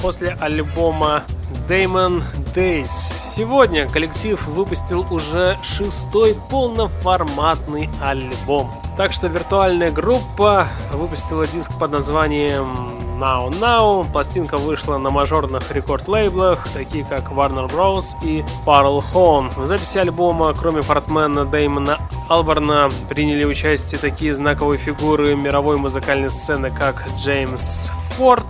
после 0.00 0.34
альбома 0.40 1.24
Damon 1.68 2.22
Days. 2.54 2.88
Сегодня 3.22 3.86
коллектив 3.86 4.42
выпустил 4.48 5.06
уже 5.10 5.58
шестой 5.62 6.38
полноформатный 6.50 7.90
альбом. 8.00 8.72
Так 8.96 9.12
что 9.12 9.26
виртуальная 9.26 9.90
группа 9.90 10.68
выпустила 10.90 11.46
диск 11.46 11.70
под 11.78 11.92
названием 11.92 13.05
Now 13.18 13.48
Now. 13.48 14.10
Пластинка 14.12 14.56
вышла 14.56 14.98
на 14.98 15.10
мажорных 15.10 15.70
рекорд-лейблах, 15.72 16.68
такие 16.72 17.04
как 17.04 17.30
Warner 17.30 17.70
Bros. 17.70 18.14
и 18.22 18.44
Pearl 18.66 19.02
Home. 19.12 19.50
В 19.56 19.66
записи 19.66 19.98
альбома, 19.98 20.52
кроме 20.52 20.82
фортмена 20.82 21.44
Дэймона 21.44 21.98
Алберна, 22.28 22.90
приняли 23.08 23.44
участие 23.44 23.98
такие 23.98 24.34
знаковые 24.34 24.78
фигуры 24.78 25.34
мировой 25.34 25.76
музыкальной 25.76 26.30
сцены, 26.30 26.70
как 26.70 27.06
Джеймс 27.18 27.90
Форд, 28.16 28.46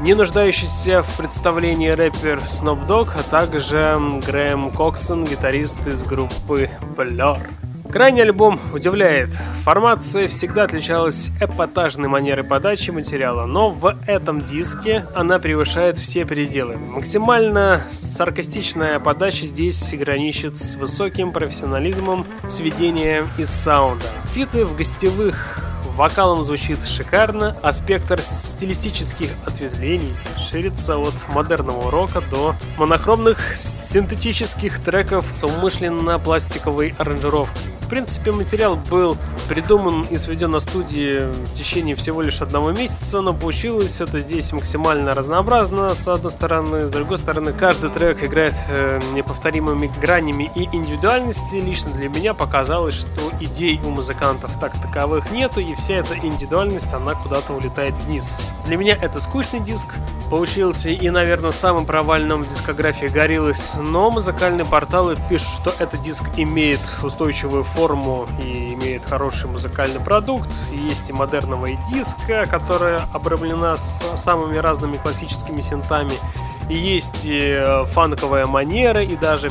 не 0.00 0.14
нуждающийся 0.14 1.02
в 1.02 1.16
представлении 1.16 1.88
рэпер 1.88 2.38
Snoop 2.38 2.86
Dogg, 2.86 3.10
а 3.18 3.22
также 3.22 3.98
Грэм 4.26 4.70
Коксон, 4.70 5.24
гитарист 5.24 5.86
из 5.86 6.02
группы 6.02 6.70
Blur. 6.96 7.40
Крайний 7.90 8.22
альбом 8.22 8.58
удивляет. 8.72 9.30
Формация 9.62 10.28
всегда 10.28 10.64
отличалась 10.64 11.30
эпатажной 11.40 12.08
манерой 12.08 12.44
подачи 12.44 12.90
материала, 12.90 13.46
но 13.46 13.70
в 13.70 13.96
этом 14.06 14.44
диске 14.44 15.06
она 15.14 15.38
превышает 15.38 15.98
все 15.98 16.26
пределы. 16.26 16.76
Максимально 16.76 17.82
саркастичная 17.90 18.98
подача 19.00 19.46
здесь 19.46 19.92
граничит 19.94 20.58
с 20.58 20.74
высоким 20.74 21.32
профессионализмом 21.32 22.26
сведения 22.48 23.24
из 23.38 23.50
саунда. 23.50 24.06
Фиты 24.34 24.64
в 24.64 24.76
гостевых 24.76 25.62
Вокалом 25.96 26.44
звучит 26.44 26.84
шикарно, 26.84 27.56
а 27.62 27.72
спектр 27.72 28.20
стилистических 28.20 29.30
ответвлений 29.46 30.14
ширится 30.36 30.98
от 30.98 31.14
модерного 31.32 31.90
рока 31.90 32.22
до 32.30 32.54
монохромных 32.76 33.56
синтетических 33.56 34.78
треков 34.80 35.24
с 35.32 35.42
умышленно 35.42 36.18
пластиковой 36.18 36.94
аранжировкой. 36.98 37.75
В 37.86 37.88
принципе, 37.88 38.32
материал 38.32 38.74
был 38.90 39.16
придуман 39.48 40.02
и 40.10 40.16
сведен 40.16 40.50
на 40.50 40.58
студии 40.58 41.20
в 41.20 41.54
течение 41.54 41.94
всего 41.94 42.20
лишь 42.20 42.42
одного 42.42 42.72
месяца, 42.72 43.20
но 43.20 43.32
получилось 43.32 44.00
это 44.00 44.18
здесь 44.18 44.52
максимально 44.52 45.14
разнообразно, 45.14 45.94
с 45.94 46.08
одной 46.08 46.32
стороны. 46.32 46.88
С 46.88 46.90
другой 46.90 47.18
стороны, 47.18 47.52
каждый 47.52 47.90
трек 47.90 48.24
играет 48.24 48.54
э, 48.68 49.00
неповторимыми 49.12 49.88
гранями 50.00 50.50
и 50.56 50.64
индивидуальности. 50.72 51.54
Лично 51.54 51.90
для 51.90 52.08
меня 52.08 52.34
показалось, 52.34 52.96
что 52.96 53.30
идей 53.38 53.80
у 53.84 53.90
музыкантов 53.90 54.58
так 54.58 54.72
таковых 54.82 55.30
нету, 55.30 55.60
и 55.60 55.76
вся 55.76 55.94
эта 55.94 56.18
индивидуальность, 56.18 56.92
она 56.92 57.14
куда-то 57.14 57.52
улетает 57.52 57.94
вниз. 58.06 58.36
Для 58.64 58.76
меня 58.78 58.98
это 59.00 59.20
скучный 59.20 59.60
диск, 59.60 59.86
получился 60.28 60.90
и, 60.90 61.08
наверное, 61.08 61.52
самым 61.52 61.86
провальным 61.86 62.42
в 62.42 62.48
дискографии 62.48 63.06
Gorillaz, 63.06 63.80
но 63.80 64.10
музыкальные 64.10 64.64
порталы 64.64 65.16
пишут, 65.28 65.50
что 65.60 65.74
этот 65.78 66.02
диск 66.02 66.24
имеет 66.36 66.80
устойчивую 67.04 67.62
и 68.42 68.74
имеет 68.74 69.04
хороший 69.04 69.48
музыкальный 69.48 70.00
продукт. 70.00 70.48
Есть 70.72 71.08
и 71.10 71.12
модерновая 71.12 71.78
диска, 71.90 72.46
которая 72.46 73.02
обрамлена 73.12 73.76
с 73.76 74.02
самыми 74.16 74.56
разными 74.56 74.96
классическими 74.96 75.60
синтами. 75.60 76.14
И 76.68 76.74
есть 76.74 77.24
и 77.24 77.38
э, 77.40 77.84
фанковая 77.84 78.46
манера, 78.46 79.02
и 79.02 79.14
даже 79.16 79.50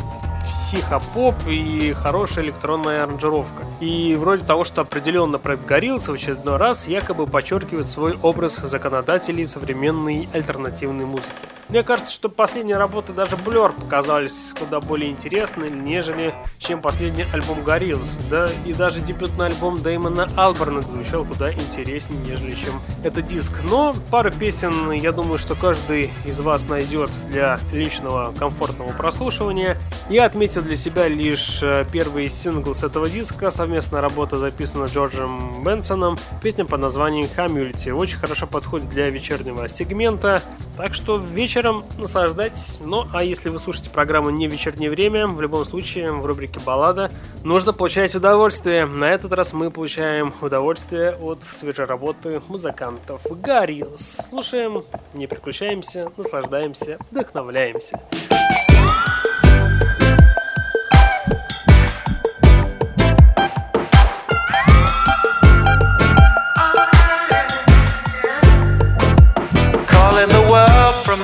психопоп 0.49 1.35
и 1.47 1.93
хорошая 1.93 2.45
электронная 2.45 3.03
аранжировка. 3.03 3.63
И 3.79 4.15
вроде 4.19 4.43
того, 4.43 4.63
что 4.63 4.81
определенно 4.81 5.37
проект 5.37 5.65
Гориллс 5.65 6.07
в 6.07 6.13
очередной 6.13 6.57
раз 6.57 6.87
якобы 6.87 7.27
подчеркивает 7.27 7.87
свой 7.87 8.17
образ 8.21 8.55
законодателей 8.55 9.45
современной 9.45 10.27
альтернативной 10.33 11.05
музыки. 11.05 11.54
Мне 11.75 11.83
кажется, 11.83 12.13
что 12.13 12.29
последние 12.29 12.77
работы 12.77 13.11
даже 13.11 13.35
Blur 13.35 13.73
показались 13.77 14.53
куда 14.57 14.79
более 14.79 15.11
интересны, 15.11 15.65
нежели 15.65 16.33
чем 16.57 16.81
последний 16.81 17.25
альбом 17.33 17.59
Gorillaz. 17.65 18.17
Да 18.29 18.49
и 18.65 18.71
даже 18.71 19.01
дебютный 19.01 19.47
альбом 19.47 19.81
Дэймона 19.83 20.29
Алберна 20.37 20.79
звучал 20.79 21.25
куда 21.25 21.51
интереснее, 21.51 22.17
нежели 22.25 22.55
чем 22.55 22.79
этот 23.03 23.27
диск. 23.27 23.51
Но 23.69 23.93
пару 24.09 24.31
песен, 24.31 24.89
я 24.93 25.11
думаю, 25.11 25.37
что 25.37 25.55
каждый 25.55 26.13
из 26.23 26.39
вас 26.39 26.69
найдет 26.69 27.11
для 27.29 27.59
личного 27.73 28.33
комфортного 28.39 28.93
прослушивания. 28.93 29.75
Я 30.09 30.23
отметил 30.23 30.61
для 30.61 30.77
себя 30.77 31.09
лишь 31.09 31.61
э, 31.61 31.83
первый 31.91 32.29
сингл 32.29 32.73
с 32.73 32.83
этого 32.83 33.09
диска, 33.09 33.51
совместная 33.51 33.99
работа 33.99 34.37
записана 34.37 34.85
Джорджем 34.85 35.61
Бенсоном, 35.65 36.17
песня 36.41 36.63
под 36.63 36.79
названием 36.79 37.27
Community. 37.35 37.91
Очень 37.91 38.19
хорошо 38.19 38.47
подходит 38.47 38.89
для 38.91 39.09
вечернего 39.09 39.67
сегмента, 39.67 40.41
так 40.77 40.93
что 40.93 41.17
вечер 41.17 41.64
вечером 41.65 41.83
наслаждайтесь. 41.97 42.77
Ну, 42.81 43.05
а 43.11 43.23
если 43.23 43.49
вы 43.49 43.57
слушаете 43.57 43.89
программу 43.89 44.29
не 44.29 44.47
в 44.47 44.51
вечернее 44.51 44.89
время, 44.89 45.27
в 45.27 45.41
любом 45.41 45.65
случае 45.65 46.11
в 46.11 46.25
рубрике 46.25 46.59
«Баллада» 46.63 47.11
нужно 47.43 47.73
получать 47.73 48.13
удовольствие. 48.13 48.85
На 48.85 49.05
этот 49.05 49.33
раз 49.33 49.51
мы 49.51 49.71
получаем 49.71 50.31
удовольствие 50.41 51.15
от 51.15 51.43
свежей 51.43 51.85
работы 51.85 52.41
музыкантов 52.47 53.21
Гориллс. 53.41 54.27
Слушаем, 54.29 54.83
не 55.13 55.25
переключаемся, 55.25 56.11
наслаждаемся, 56.17 56.99
вдохновляемся. 57.09 57.99
from 58.29 58.74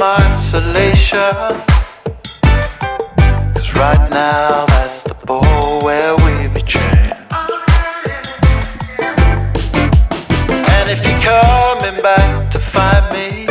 isolation. 0.01 1.35
Cause 3.53 3.73
right 3.75 4.09
now 4.09 4.65
that's 4.65 5.03
the 5.03 5.15
ball 5.25 5.83
where 5.83 6.15
we 6.17 6.47
be 6.47 6.61
trained. 6.61 7.17
And 10.73 10.89
if 10.89 11.05
you're 11.05 11.21
coming 11.21 12.01
back 12.01 12.49
to 12.51 12.59
find 12.59 13.05
me, 13.13 13.41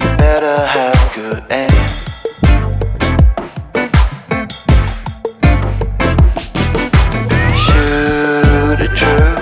you 0.00 0.16
better 0.18 0.66
have 0.66 1.12
good 1.14 1.44
aim. 1.50 1.70
Shoot 7.56 8.80
it 8.86 8.94
true. 8.94 9.34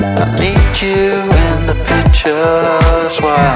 I 0.00 0.34
need 0.40 0.80
you 0.80 1.20
in 1.44 1.66
the 1.66 1.76
picture. 1.86 2.32
That's 2.32 3.20
why 3.20 3.55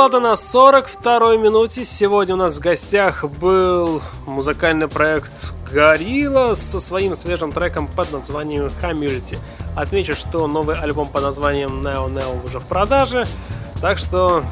баллада 0.00 0.20
на 0.20 0.32
42-й 0.32 1.36
минуте. 1.36 1.84
Сегодня 1.84 2.34
у 2.34 2.38
нас 2.38 2.56
в 2.56 2.60
гостях 2.60 3.22
был 3.22 4.00
музыкальный 4.24 4.88
проект 4.88 5.30
Горилла 5.70 6.54
со 6.54 6.80
своим 6.80 7.14
свежим 7.14 7.52
треком 7.52 7.86
под 7.86 8.10
названием 8.10 8.70
Humility. 8.80 9.36
Отмечу, 9.76 10.16
что 10.16 10.46
новый 10.46 10.76
альбом 10.76 11.10
под 11.10 11.24
названием 11.24 11.86
Neo 11.86 12.10
Neo 12.10 12.42
уже 12.46 12.60
в 12.60 12.64
продаже, 12.64 13.26
так 13.82 13.98
что 13.98 14.42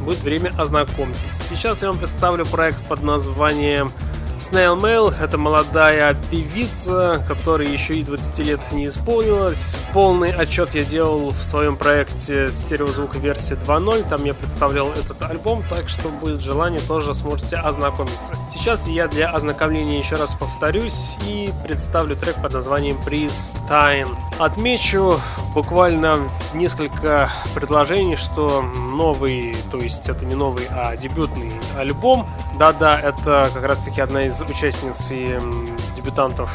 будет 0.00 0.20
время 0.20 0.54
ознакомьтесь. 0.56 1.32
Сейчас 1.50 1.82
я 1.82 1.88
вам 1.88 1.98
представлю 1.98 2.46
проект 2.46 2.82
под 2.88 3.02
названием 3.02 3.92
Snail 4.38 4.78
Mail— 4.78 5.14
это 5.20 5.38
молодая 5.38 6.14
певица, 6.30 7.24
которой 7.26 7.68
еще 7.68 7.96
и 7.96 8.02
20 8.02 8.38
лет 8.40 8.60
не 8.72 8.88
исполнилось. 8.88 9.76
Полный 9.92 10.32
отчет 10.32 10.74
я 10.74 10.84
делал 10.84 11.30
в 11.30 11.42
своем 11.42 11.76
проекте 11.76 12.50
стереозвук 12.50 13.16
версии 13.16 13.56
2.0, 13.56 14.08
там 14.08 14.24
я 14.24 14.34
представлял 14.34 14.90
этот 14.90 15.22
альбом, 15.22 15.62
так 15.70 15.88
что 15.88 16.08
будет 16.08 16.40
желание, 16.40 16.80
тоже 16.80 17.14
сможете 17.14 17.56
ознакомиться. 17.56 18.34
Сейчас 18.52 18.86
я 18.88 19.08
для 19.08 19.30
ознакомления 19.30 19.98
еще 19.98 20.16
раз 20.16 20.34
повторюсь 20.34 21.16
и 21.26 21.50
представлю 21.64 22.16
трек 22.16 22.36
под 22.42 22.52
названием 22.52 22.96
Breeze 23.06 23.56
Time. 23.70 24.08
Отмечу 24.38 25.20
буквально 25.54 26.18
несколько 26.52 27.30
предложений, 27.54 28.16
что 28.16 28.62
новый, 28.62 29.56
то 29.70 29.78
есть 29.78 30.08
это 30.08 30.24
не 30.24 30.34
новый, 30.34 30.66
а 30.70 30.96
дебютный 30.96 31.52
альбом. 31.78 32.26
Да-да, 32.58 33.00
это 33.00 33.48
как 33.52 33.64
раз 33.64 33.80
таки 33.80 34.00
одна 34.00 34.22
из 34.22 34.33
участниц 34.40 35.10
и 35.10 35.38
дебютантов 35.94 36.50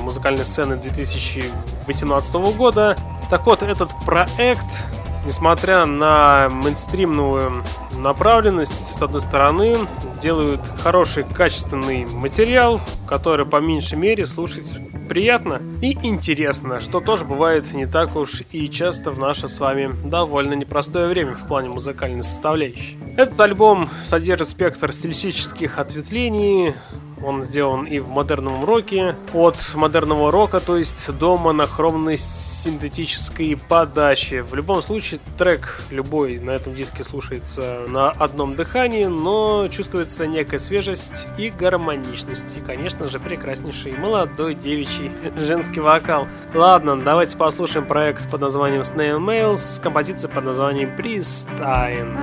музыкальной 0.00 0.44
сцены 0.44 0.76
2018 0.76 2.34
года. 2.56 2.96
Так 3.30 3.46
вот, 3.46 3.62
этот 3.62 3.90
проект, 4.04 4.66
несмотря 5.24 5.86
на 5.86 6.48
мейнстримную 6.48 7.62
направленность, 7.98 8.96
с 8.96 9.02
одной 9.02 9.20
стороны, 9.20 9.76
делают 10.22 10.60
хороший 10.82 11.24
качественный 11.24 12.04
материал, 12.06 12.80
который 13.06 13.46
по 13.46 13.60
меньшей 13.60 13.98
мере 13.98 14.26
слушать 14.26 14.78
приятно 15.08 15.60
и 15.80 15.92
интересно, 16.02 16.80
что 16.80 17.00
тоже 17.00 17.24
бывает 17.24 17.72
не 17.72 17.86
так 17.86 18.16
уж 18.16 18.42
и 18.52 18.68
часто 18.68 19.10
в 19.10 19.18
наше 19.18 19.48
с 19.48 19.60
вами 19.60 19.90
довольно 20.04 20.54
непростое 20.54 21.08
время 21.08 21.34
в 21.34 21.46
плане 21.46 21.68
музыкальной 21.68 22.24
составляющей. 22.24 22.96
Этот 23.16 23.38
альбом 23.40 23.88
содержит 24.04 24.48
спектр 24.48 24.92
стилистических 24.92 25.78
ответвлений, 25.78 26.74
он 27.24 27.44
сделан 27.44 27.84
и 27.84 28.00
в 28.00 28.08
модерном 28.08 28.64
роке, 28.64 29.16
от 29.32 29.56
модерного 29.74 30.30
рока, 30.30 30.60
то 30.60 30.76
есть 30.76 31.10
до 31.16 31.36
монохромной 31.36 32.18
синтетической 32.18 33.56
подачи. 33.56 34.44
В 34.46 34.54
любом 34.54 34.82
случае, 34.82 35.13
трек 35.38 35.80
любой 35.90 36.38
на 36.38 36.50
этом 36.50 36.74
диске 36.74 37.04
слушается 37.04 37.84
на 37.88 38.10
одном 38.10 38.56
дыхании, 38.56 39.06
но 39.06 39.68
чувствуется 39.68 40.26
некая 40.26 40.58
свежесть 40.58 41.28
и 41.38 41.50
гармоничность. 41.50 42.56
И, 42.56 42.60
конечно 42.60 43.08
же, 43.08 43.18
прекраснейший 43.18 43.92
молодой 43.92 44.54
девичий 44.54 45.10
женский 45.36 45.80
вокал. 45.80 46.26
Ладно, 46.54 46.98
давайте 46.98 47.36
послушаем 47.36 47.86
проект 47.86 48.30
под 48.30 48.40
названием 48.40 48.82
Snail 48.82 49.18
Mail 49.18 49.56
с 49.56 49.78
композицией 49.80 50.32
под 50.32 50.44
названием 50.44 50.90
Pristine. 50.96 52.14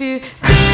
you 0.00 0.71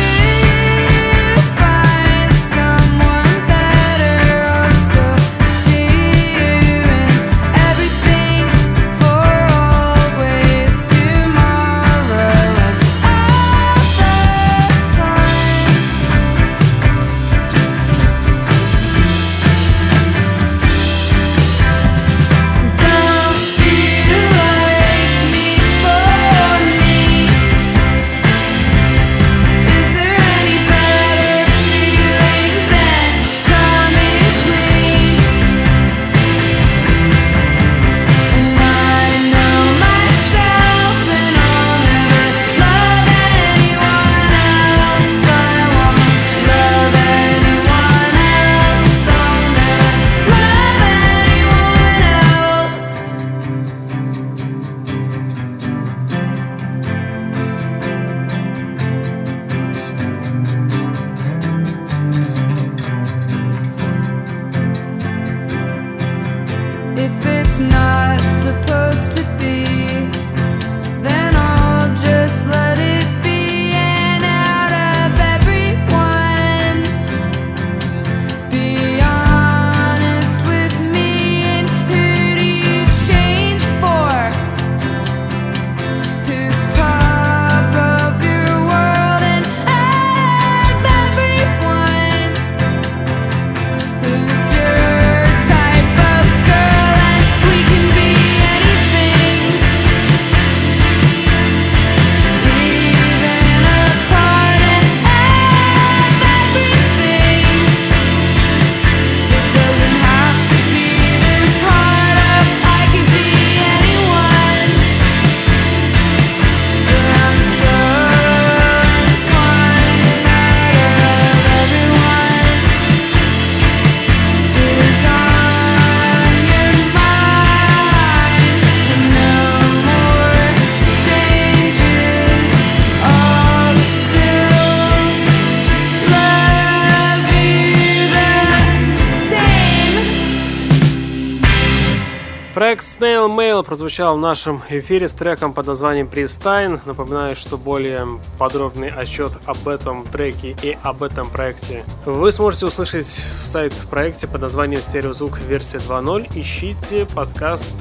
Проект 142.59 142.83
Snail 142.83 143.29
Mail 143.29 143.63
прозвучал 143.63 144.17
в 144.17 144.21
нашем 144.21 144.61
эфире 144.69 145.07
с 145.07 145.13
треком 145.13 145.53
под 145.53 145.69
названием 145.69 146.09
Пристайн. 146.09 146.81
Напоминаю, 146.87 147.37
что 147.37 147.57
более 147.57 148.05
подробный 148.37 148.89
отчет 148.89 149.31
об 149.47 149.69
этом 149.69 150.05
треке 150.05 150.57
и 150.61 150.77
об 150.83 151.05
этом 151.05 151.31
проекте 151.31 151.85
вы 152.05 152.33
сможете 152.33 152.67
услышать 152.67 153.25
в 153.45 153.47
сайт 153.47 153.73
проекте 153.89 154.27
под 154.27 154.41
названием 154.41 154.83
Стереозвук 154.83 155.39
версия 155.39 155.79
2.0. 155.79 156.33
Ищите 156.35 157.07
подкаст 157.07 157.77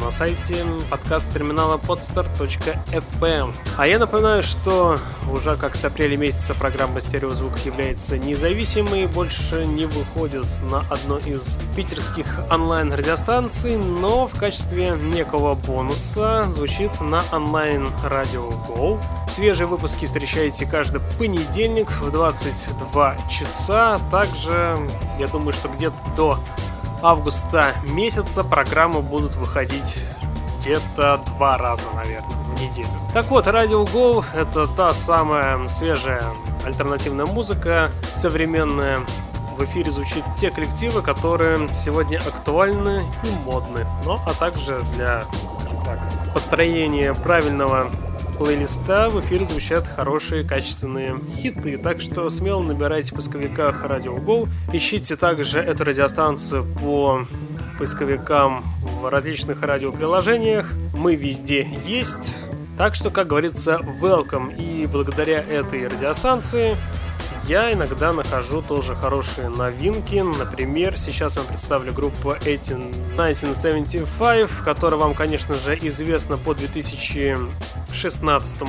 на 0.00 0.10
сайте 0.10 0.64
подкаст-терминала 0.88 1.76
podstar.fm. 1.76 3.54
А 3.76 3.86
я 3.86 3.98
напоминаю, 3.98 4.42
что 4.42 4.96
уже 5.30 5.56
как 5.56 5.76
с 5.76 5.84
апреля 5.84 6.16
месяца 6.16 6.54
программа 6.54 7.00
«Стереозвук» 7.00 7.58
является 7.58 8.18
независимой, 8.18 9.06
больше 9.06 9.66
не 9.66 9.86
выходит 9.86 10.46
на 10.70 10.80
одной 10.90 11.20
из 11.22 11.56
питерских 11.76 12.40
онлайн-радиостанций, 12.50 13.76
но 13.76 14.26
в 14.26 14.38
качестве 14.38 14.90
некого 14.90 15.54
бонуса 15.54 16.44
звучит 16.50 17.00
на 17.00 17.22
онлайн-радио 17.32 18.48
Go. 18.48 19.00
Свежие 19.30 19.66
выпуски 19.66 20.06
встречаете 20.06 20.66
каждый 20.66 21.00
понедельник 21.18 21.90
в 21.90 22.10
22 22.10 23.16
часа. 23.28 23.98
Также, 24.10 24.76
я 25.18 25.28
думаю, 25.28 25.52
что 25.52 25.68
где-то 25.68 25.96
до 26.16 26.38
августа 27.02 27.74
месяца 27.84 28.44
программы 28.44 29.00
будут 29.02 29.36
выходить 29.36 29.98
где-то 30.58 31.20
два 31.26 31.56
раза, 31.56 31.84
наверное, 31.94 32.28
в 32.28 32.60
неделю. 32.60 32.88
Так 33.14 33.26
вот, 33.30 33.46
Radio 33.46 33.86
Go— 33.90 34.24
это 34.34 34.66
та 34.66 34.92
самая 34.92 35.68
свежая 35.68 36.22
альтернативная 36.64 37.26
музыка, 37.26 37.90
современная. 38.14 39.00
В 39.56 39.64
эфире 39.64 39.90
звучат 39.90 40.24
те 40.38 40.50
коллективы, 40.50 41.02
которые 41.02 41.68
сегодня 41.74 42.18
актуальны 42.18 43.02
и 43.24 43.30
модны, 43.44 43.86
но 44.06 44.18
а 44.26 44.32
также 44.32 44.80
для, 44.94 45.24
так, 45.84 45.98
построения 46.32 47.12
правильного 47.14 47.90
плейлиста 48.40 49.10
в 49.10 49.20
эфире 49.20 49.44
звучат 49.44 49.86
хорошие 49.86 50.44
качественные 50.44 51.16
хиты, 51.36 51.76
так 51.76 52.00
что 52.00 52.30
смело 52.30 52.62
набирайте 52.62 53.10
в 53.10 53.16
поисковиках 53.16 53.84
Radio 53.84 54.18
Go. 54.18 54.48
Ищите 54.72 55.14
также 55.16 55.58
эту 55.58 55.84
радиостанцию 55.84 56.64
по 56.80 57.26
поисковикам 57.78 58.64
в 58.82 59.10
различных 59.10 59.60
радиоприложениях. 59.60 60.72
Мы 60.96 61.16
везде 61.16 61.68
есть. 61.84 62.34
Так 62.78 62.94
что, 62.94 63.10
как 63.10 63.26
говорится, 63.26 63.78
welcome. 64.00 64.56
И 64.56 64.86
благодаря 64.86 65.42
этой 65.42 65.86
радиостанции 65.86 66.78
я 67.50 67.72
иногда 67.72 68.12
нахожу 68.12 68.62
тоже 68.62 68.94
хорошие 68.94 69.48
новинки. 69.48 70.22
Например, 70.38 70.96
сейчас 70.96 71.36
вам 71.36 71.46
представлю 71.46 71.92
группу 71.92 72.30
1975, 72.30 74.48
которая 74.64 75.00
вам, 75.00 75.14
конечно 75.14 75.54
же, 75.54 75.76
известна 75.82 76.38
по 76.38 76.54
2016 76.54 78.62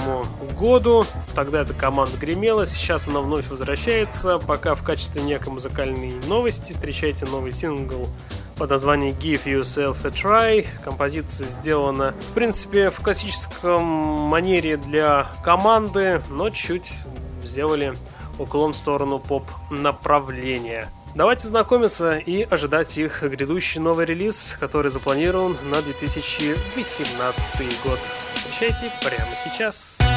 году. 0.59 1.05
Тогда 1.35 1.61
эта 1.61 1.75
команда 1.75 2.17
гремела, 2.17 2.65
сейчас 2.65 3.07
она 3.07 3.21
вновь 3.21 3.47
возвращается. 3.49 4.39
Пока 4.39 4.73
в 4.73 4.81
качестве 4.81 5.21
некой 5.21 5.53
музыкальной 5.53 6.13
новости 6.27 6.73
встречайте 6.73 7.27
новый 7.27 7.51
сингл 7.51 8.07
под 8.57 8.71
названием 8.71 9.15
Give 9.15 9.43
Yourself 9.43 9.97
a 10.03 10.09
Try. 10.09 10.65
Композиция 10.83 11.47
сделана, 11.47 12.15
в 12.31 12.33
принципе, 12.33 12.89
в 12.89 12.99
классическом 12.99 13.83
манере 13.83 14.77
для 14.77 15.27
команды, 15.43 16.23
но 16.31 16.49
чуть 16.49 16.93
сделали 17.43 17.93
уклон 18.41 18.73
в 18.73 18.75
сторону 18.75 19.19
поп-направления. 19.19 20.89
Давайте 21.13 21.47
знакомиться 21.47 22.17
и 22.17 22.43
ожидать 22.43 22.97
их 22.97 23.23
грядущий 23.23 23.81
новый 23.81 24.05
релиз, 24.05 24.55
который 24.59 24.91
запланирован 24.91 25.57
на 25.69 25.81
2018 25.81 27.83
год. 27.83 27.99
Встречайте 28.33 28.91
прямо 29.01 29.31
сейчас. 29.43 29.97
Вы 29.99 30.10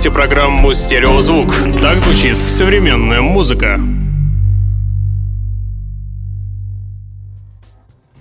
слушаете 0.00 0.16
программу 0.16 0.72
«Стереозвук». 0.72 1.52
Так 1.82 1.98
звучит 2.00 2.38
современная 2.48 3.20
музыка. 3.20 3.78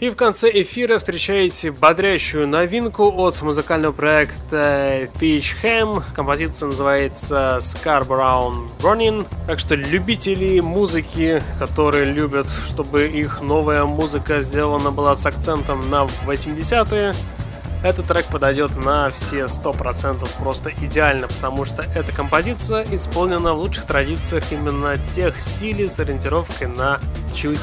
И 0.02 0.10
в 0.10 0.16
конце 0.16 0.50
эфира 0.62 0.98
встречаете 0.98 1.72
бодрящую 1.72 2.50
новинку 2.50 3.10
от 3.22 3.42
музыкального 3.42 3.94
проекта 3.94 5.08
Fish 5.22 5.56
Ham. 5.64 6.04
Композиция 6.14 6.68
называется 6.68 7.60
Scarborough 7.62 8.56
Running. 8.82 9.26
Так 9.48 9.60
что 9.60 9.76
любители 9.76 10.60
музыки, 10.60 11.42
которые 11.60 12.06
любят, 12.06 12.48
чтобы 12.68 13.08
их 13.08 13.42
новая 13.42 13.86
музыка 13.86 14.42
сделана 14.42 14.92
была 14.92 15.16
с 15.16 15.26
акцентом 15.26 15.90
на 15.90 16.08
80-е, 16.26 17.14
этот 17.84 18.08
трек 18.08 18.26
подойдет 18.26 18.76
на 18.76 19.10
все 19.10 19.46
100% 19.46 20.28
просто 20.40 20.72
идеально, 20.82 21.28
потому 21.28 21.66
что 21.66 21.84
эта 21.96 22.12
композиция 22.12 22.86
исполнена 22.92 23.54
в 23.54 23.60
лучших 23.60 23.86
традициях 23.86 24.52
именно 24.52 24.98
тех 24.98 25.40
стилей 25.40 25.88
с 25.88 26.00
ориентировкой 26.00 26.68
на 26.68 27.00
чуть 27.34 27.60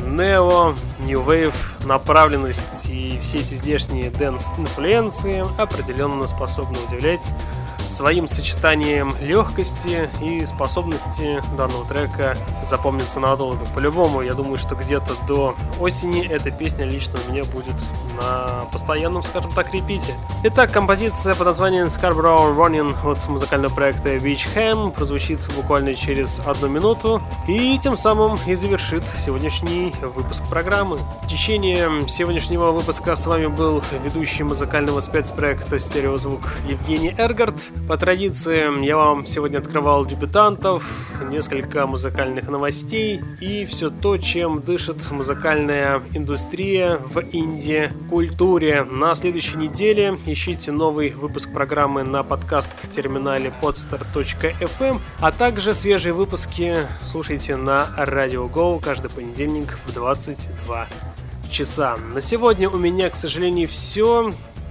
нео, 0.00 0.74
new 1.00 1.24
wave 1.24 1.54
направленность 1.84 2.86
и 2.88 3.18
все 3.22 3.38
эти 3.38 3.54
здешние 3.54 4.10
dance 4.10 4.50
инфлюенции 4.58 5.44
определенно 5.60 6.26
способны 6.26 6.78
удивлять 6.88 7.32
своим 7.90 8.28
сочетанием 8.28 9.12
легкости 9.20 10.08
и 10.22 10.46
способности 10.46 11.42
данного 11.56 11.84
трека 11.86 12.36
запомниться 12.64 13.18
надолго. 13.20 13.64
По-любому, 13.74 14.22
я 14.22 14.34
думаю, 14.34 14.58
что 14.58 14.76
где-то 14.76 15.14
до 15.26 15.56
осени 15.80 16.26
эта 16.26 16.50
песня 16.50 16.84
лично 16.84 17.18
у 17.26 17.32
меня 17.32 17.42
будет 17.44 17.74
на 18.16 18.64
постоянном, 18.72 19.22
скажем 19.22 19.50
так, 19.52 19.74
репите. 19.74 20.14
Итак, 20.44 20.70
композиция 20.70 21.34
под 21.34 21.46
названием 21.46 21.86
Scarborough 21.86 22.56
Running 22.56 22.94
от 23.04 23.28
музыкального 23.28 23.74
проекта 23.74 24.16
Beach 24.16 24.46
Ham 24.54 24.92
прозвучит 24.92 25.40
буквально 25.56 25.94
через 25.94 26.40
одну 26.46 26.68
минуту 26.68 27.20
и 27.48 27.76
тем 27.78 27.96
самым 27.96 28.38
и 28.46 28.54
завершит 28.54 29.02
сегодняшний 29.18 29.92
выпуск 30.14 30.44
программы. 30.48 30.98
В 31.22 31.28
течение 31.28 31.69
сегодняшнего 32.08 32.72
выпуска 32.72 33.14
с 33.14 33.26
вами 33.26 33.46
был 33.46 33.82
ведущий 34.02 34.42
музыкального 34.42 35.00
спецпроекта 35.00 35.78
«Стереозвук» 35.78 36.40
Евгений 36.68 37.14
Эргард. 37.16 37.54
По 37.88 37.96
традиции 37.96 38.84
я 38.84 38.96
вам 38.96 39.26
сегодня 39.26 39.58
открывал 39.58 40.04
дебютантов, 40.04 40.84
несколько 41.30 41.86
музыкальных 41.86 42.48
новостей 42.48 43.20
и 43.40 43.64
все 43.64 43.90
то, 43.90 44.16
чем 44.16 44.60
дышит 44.60 45.10
музыкальная 45.10 46.02
индустрия 46.14 46.96
в 46.98 47.20
инди-культуре. 47.32 48.84
На 48.84 49.14
следующей 49.14 49.56
неделе 49.56 50.18
ищите 50.26 50.72
новый 50.72 51.10
выпуск 51.10 51.52
программы 51.52 52.02
на 52.02 52.22
подкаст-терминале 52.22 53.52
podster.fm, 53.60 54.98
а 55.20 55.32
также 55.32 55.74
свежие 55.74 56.14
выпуски 56.14 56.76
слушайте 57.06 57.56
на 57.56 57.88
Radio 57.98 58.50
Go 58.50 58.80
каждый 58.80 59.10
понедельник 59.10 59.78
в 59.86 59.92
22 59.92 60.88
часа. 61.50 61.96
На 62.14 62.20
сегодня 62.20 62.68
у 62.70 62.78
меня, 62.78 63.10
к 63.10 63.16
сожалению, 63.16 63.68
все. 63.68 64.30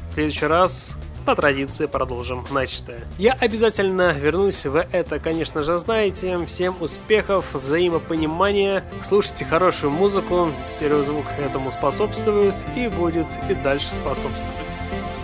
В 0.10 0.14
следующий 0.14 0.46
раз 0.46 0.96
по 1.26 1.36
традиции 1.36 1.86
продолжим 1.86 2.46
начатое. 2.50 3.02
Я 3.20 3.34
обязательно 3.34 4.14
вернусь, 4.14 4.66
вы 4.66 4.88
это, 4.92 5.20
конечно 5.20 5.62
же, 5.62 5.78
знаете. 5.78 6.44
Всем 6.48 6.76
успехов, 6.80 7.46
взаимопонимания, 7.54 8.84
слушайте 9.04 9.46
хорошую 9.46 9.92
музыку, 9.92 10.50
стереозвук 10.68 11.26
этому 11.38 11.70
способствует 11.70 12.56
и 12.76 12.88
будет 12.88 13.28
и 13.50 13.54
дальше 13.54 13.88
способствовать. 13.88 14.74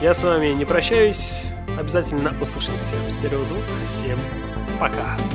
Я 0.01 0.13
с 0.13 0.23
вами 0.23 0.49
не 0.49 0.65
прощаюсь, 0.65 1.45
обязательно 1.79 2.35
услышимся. 2.39 2.95
Стереозвук, 3.09 3.63
всем 3.93 4.19
пока. 4.79 5.17
Вы 5.17 5.34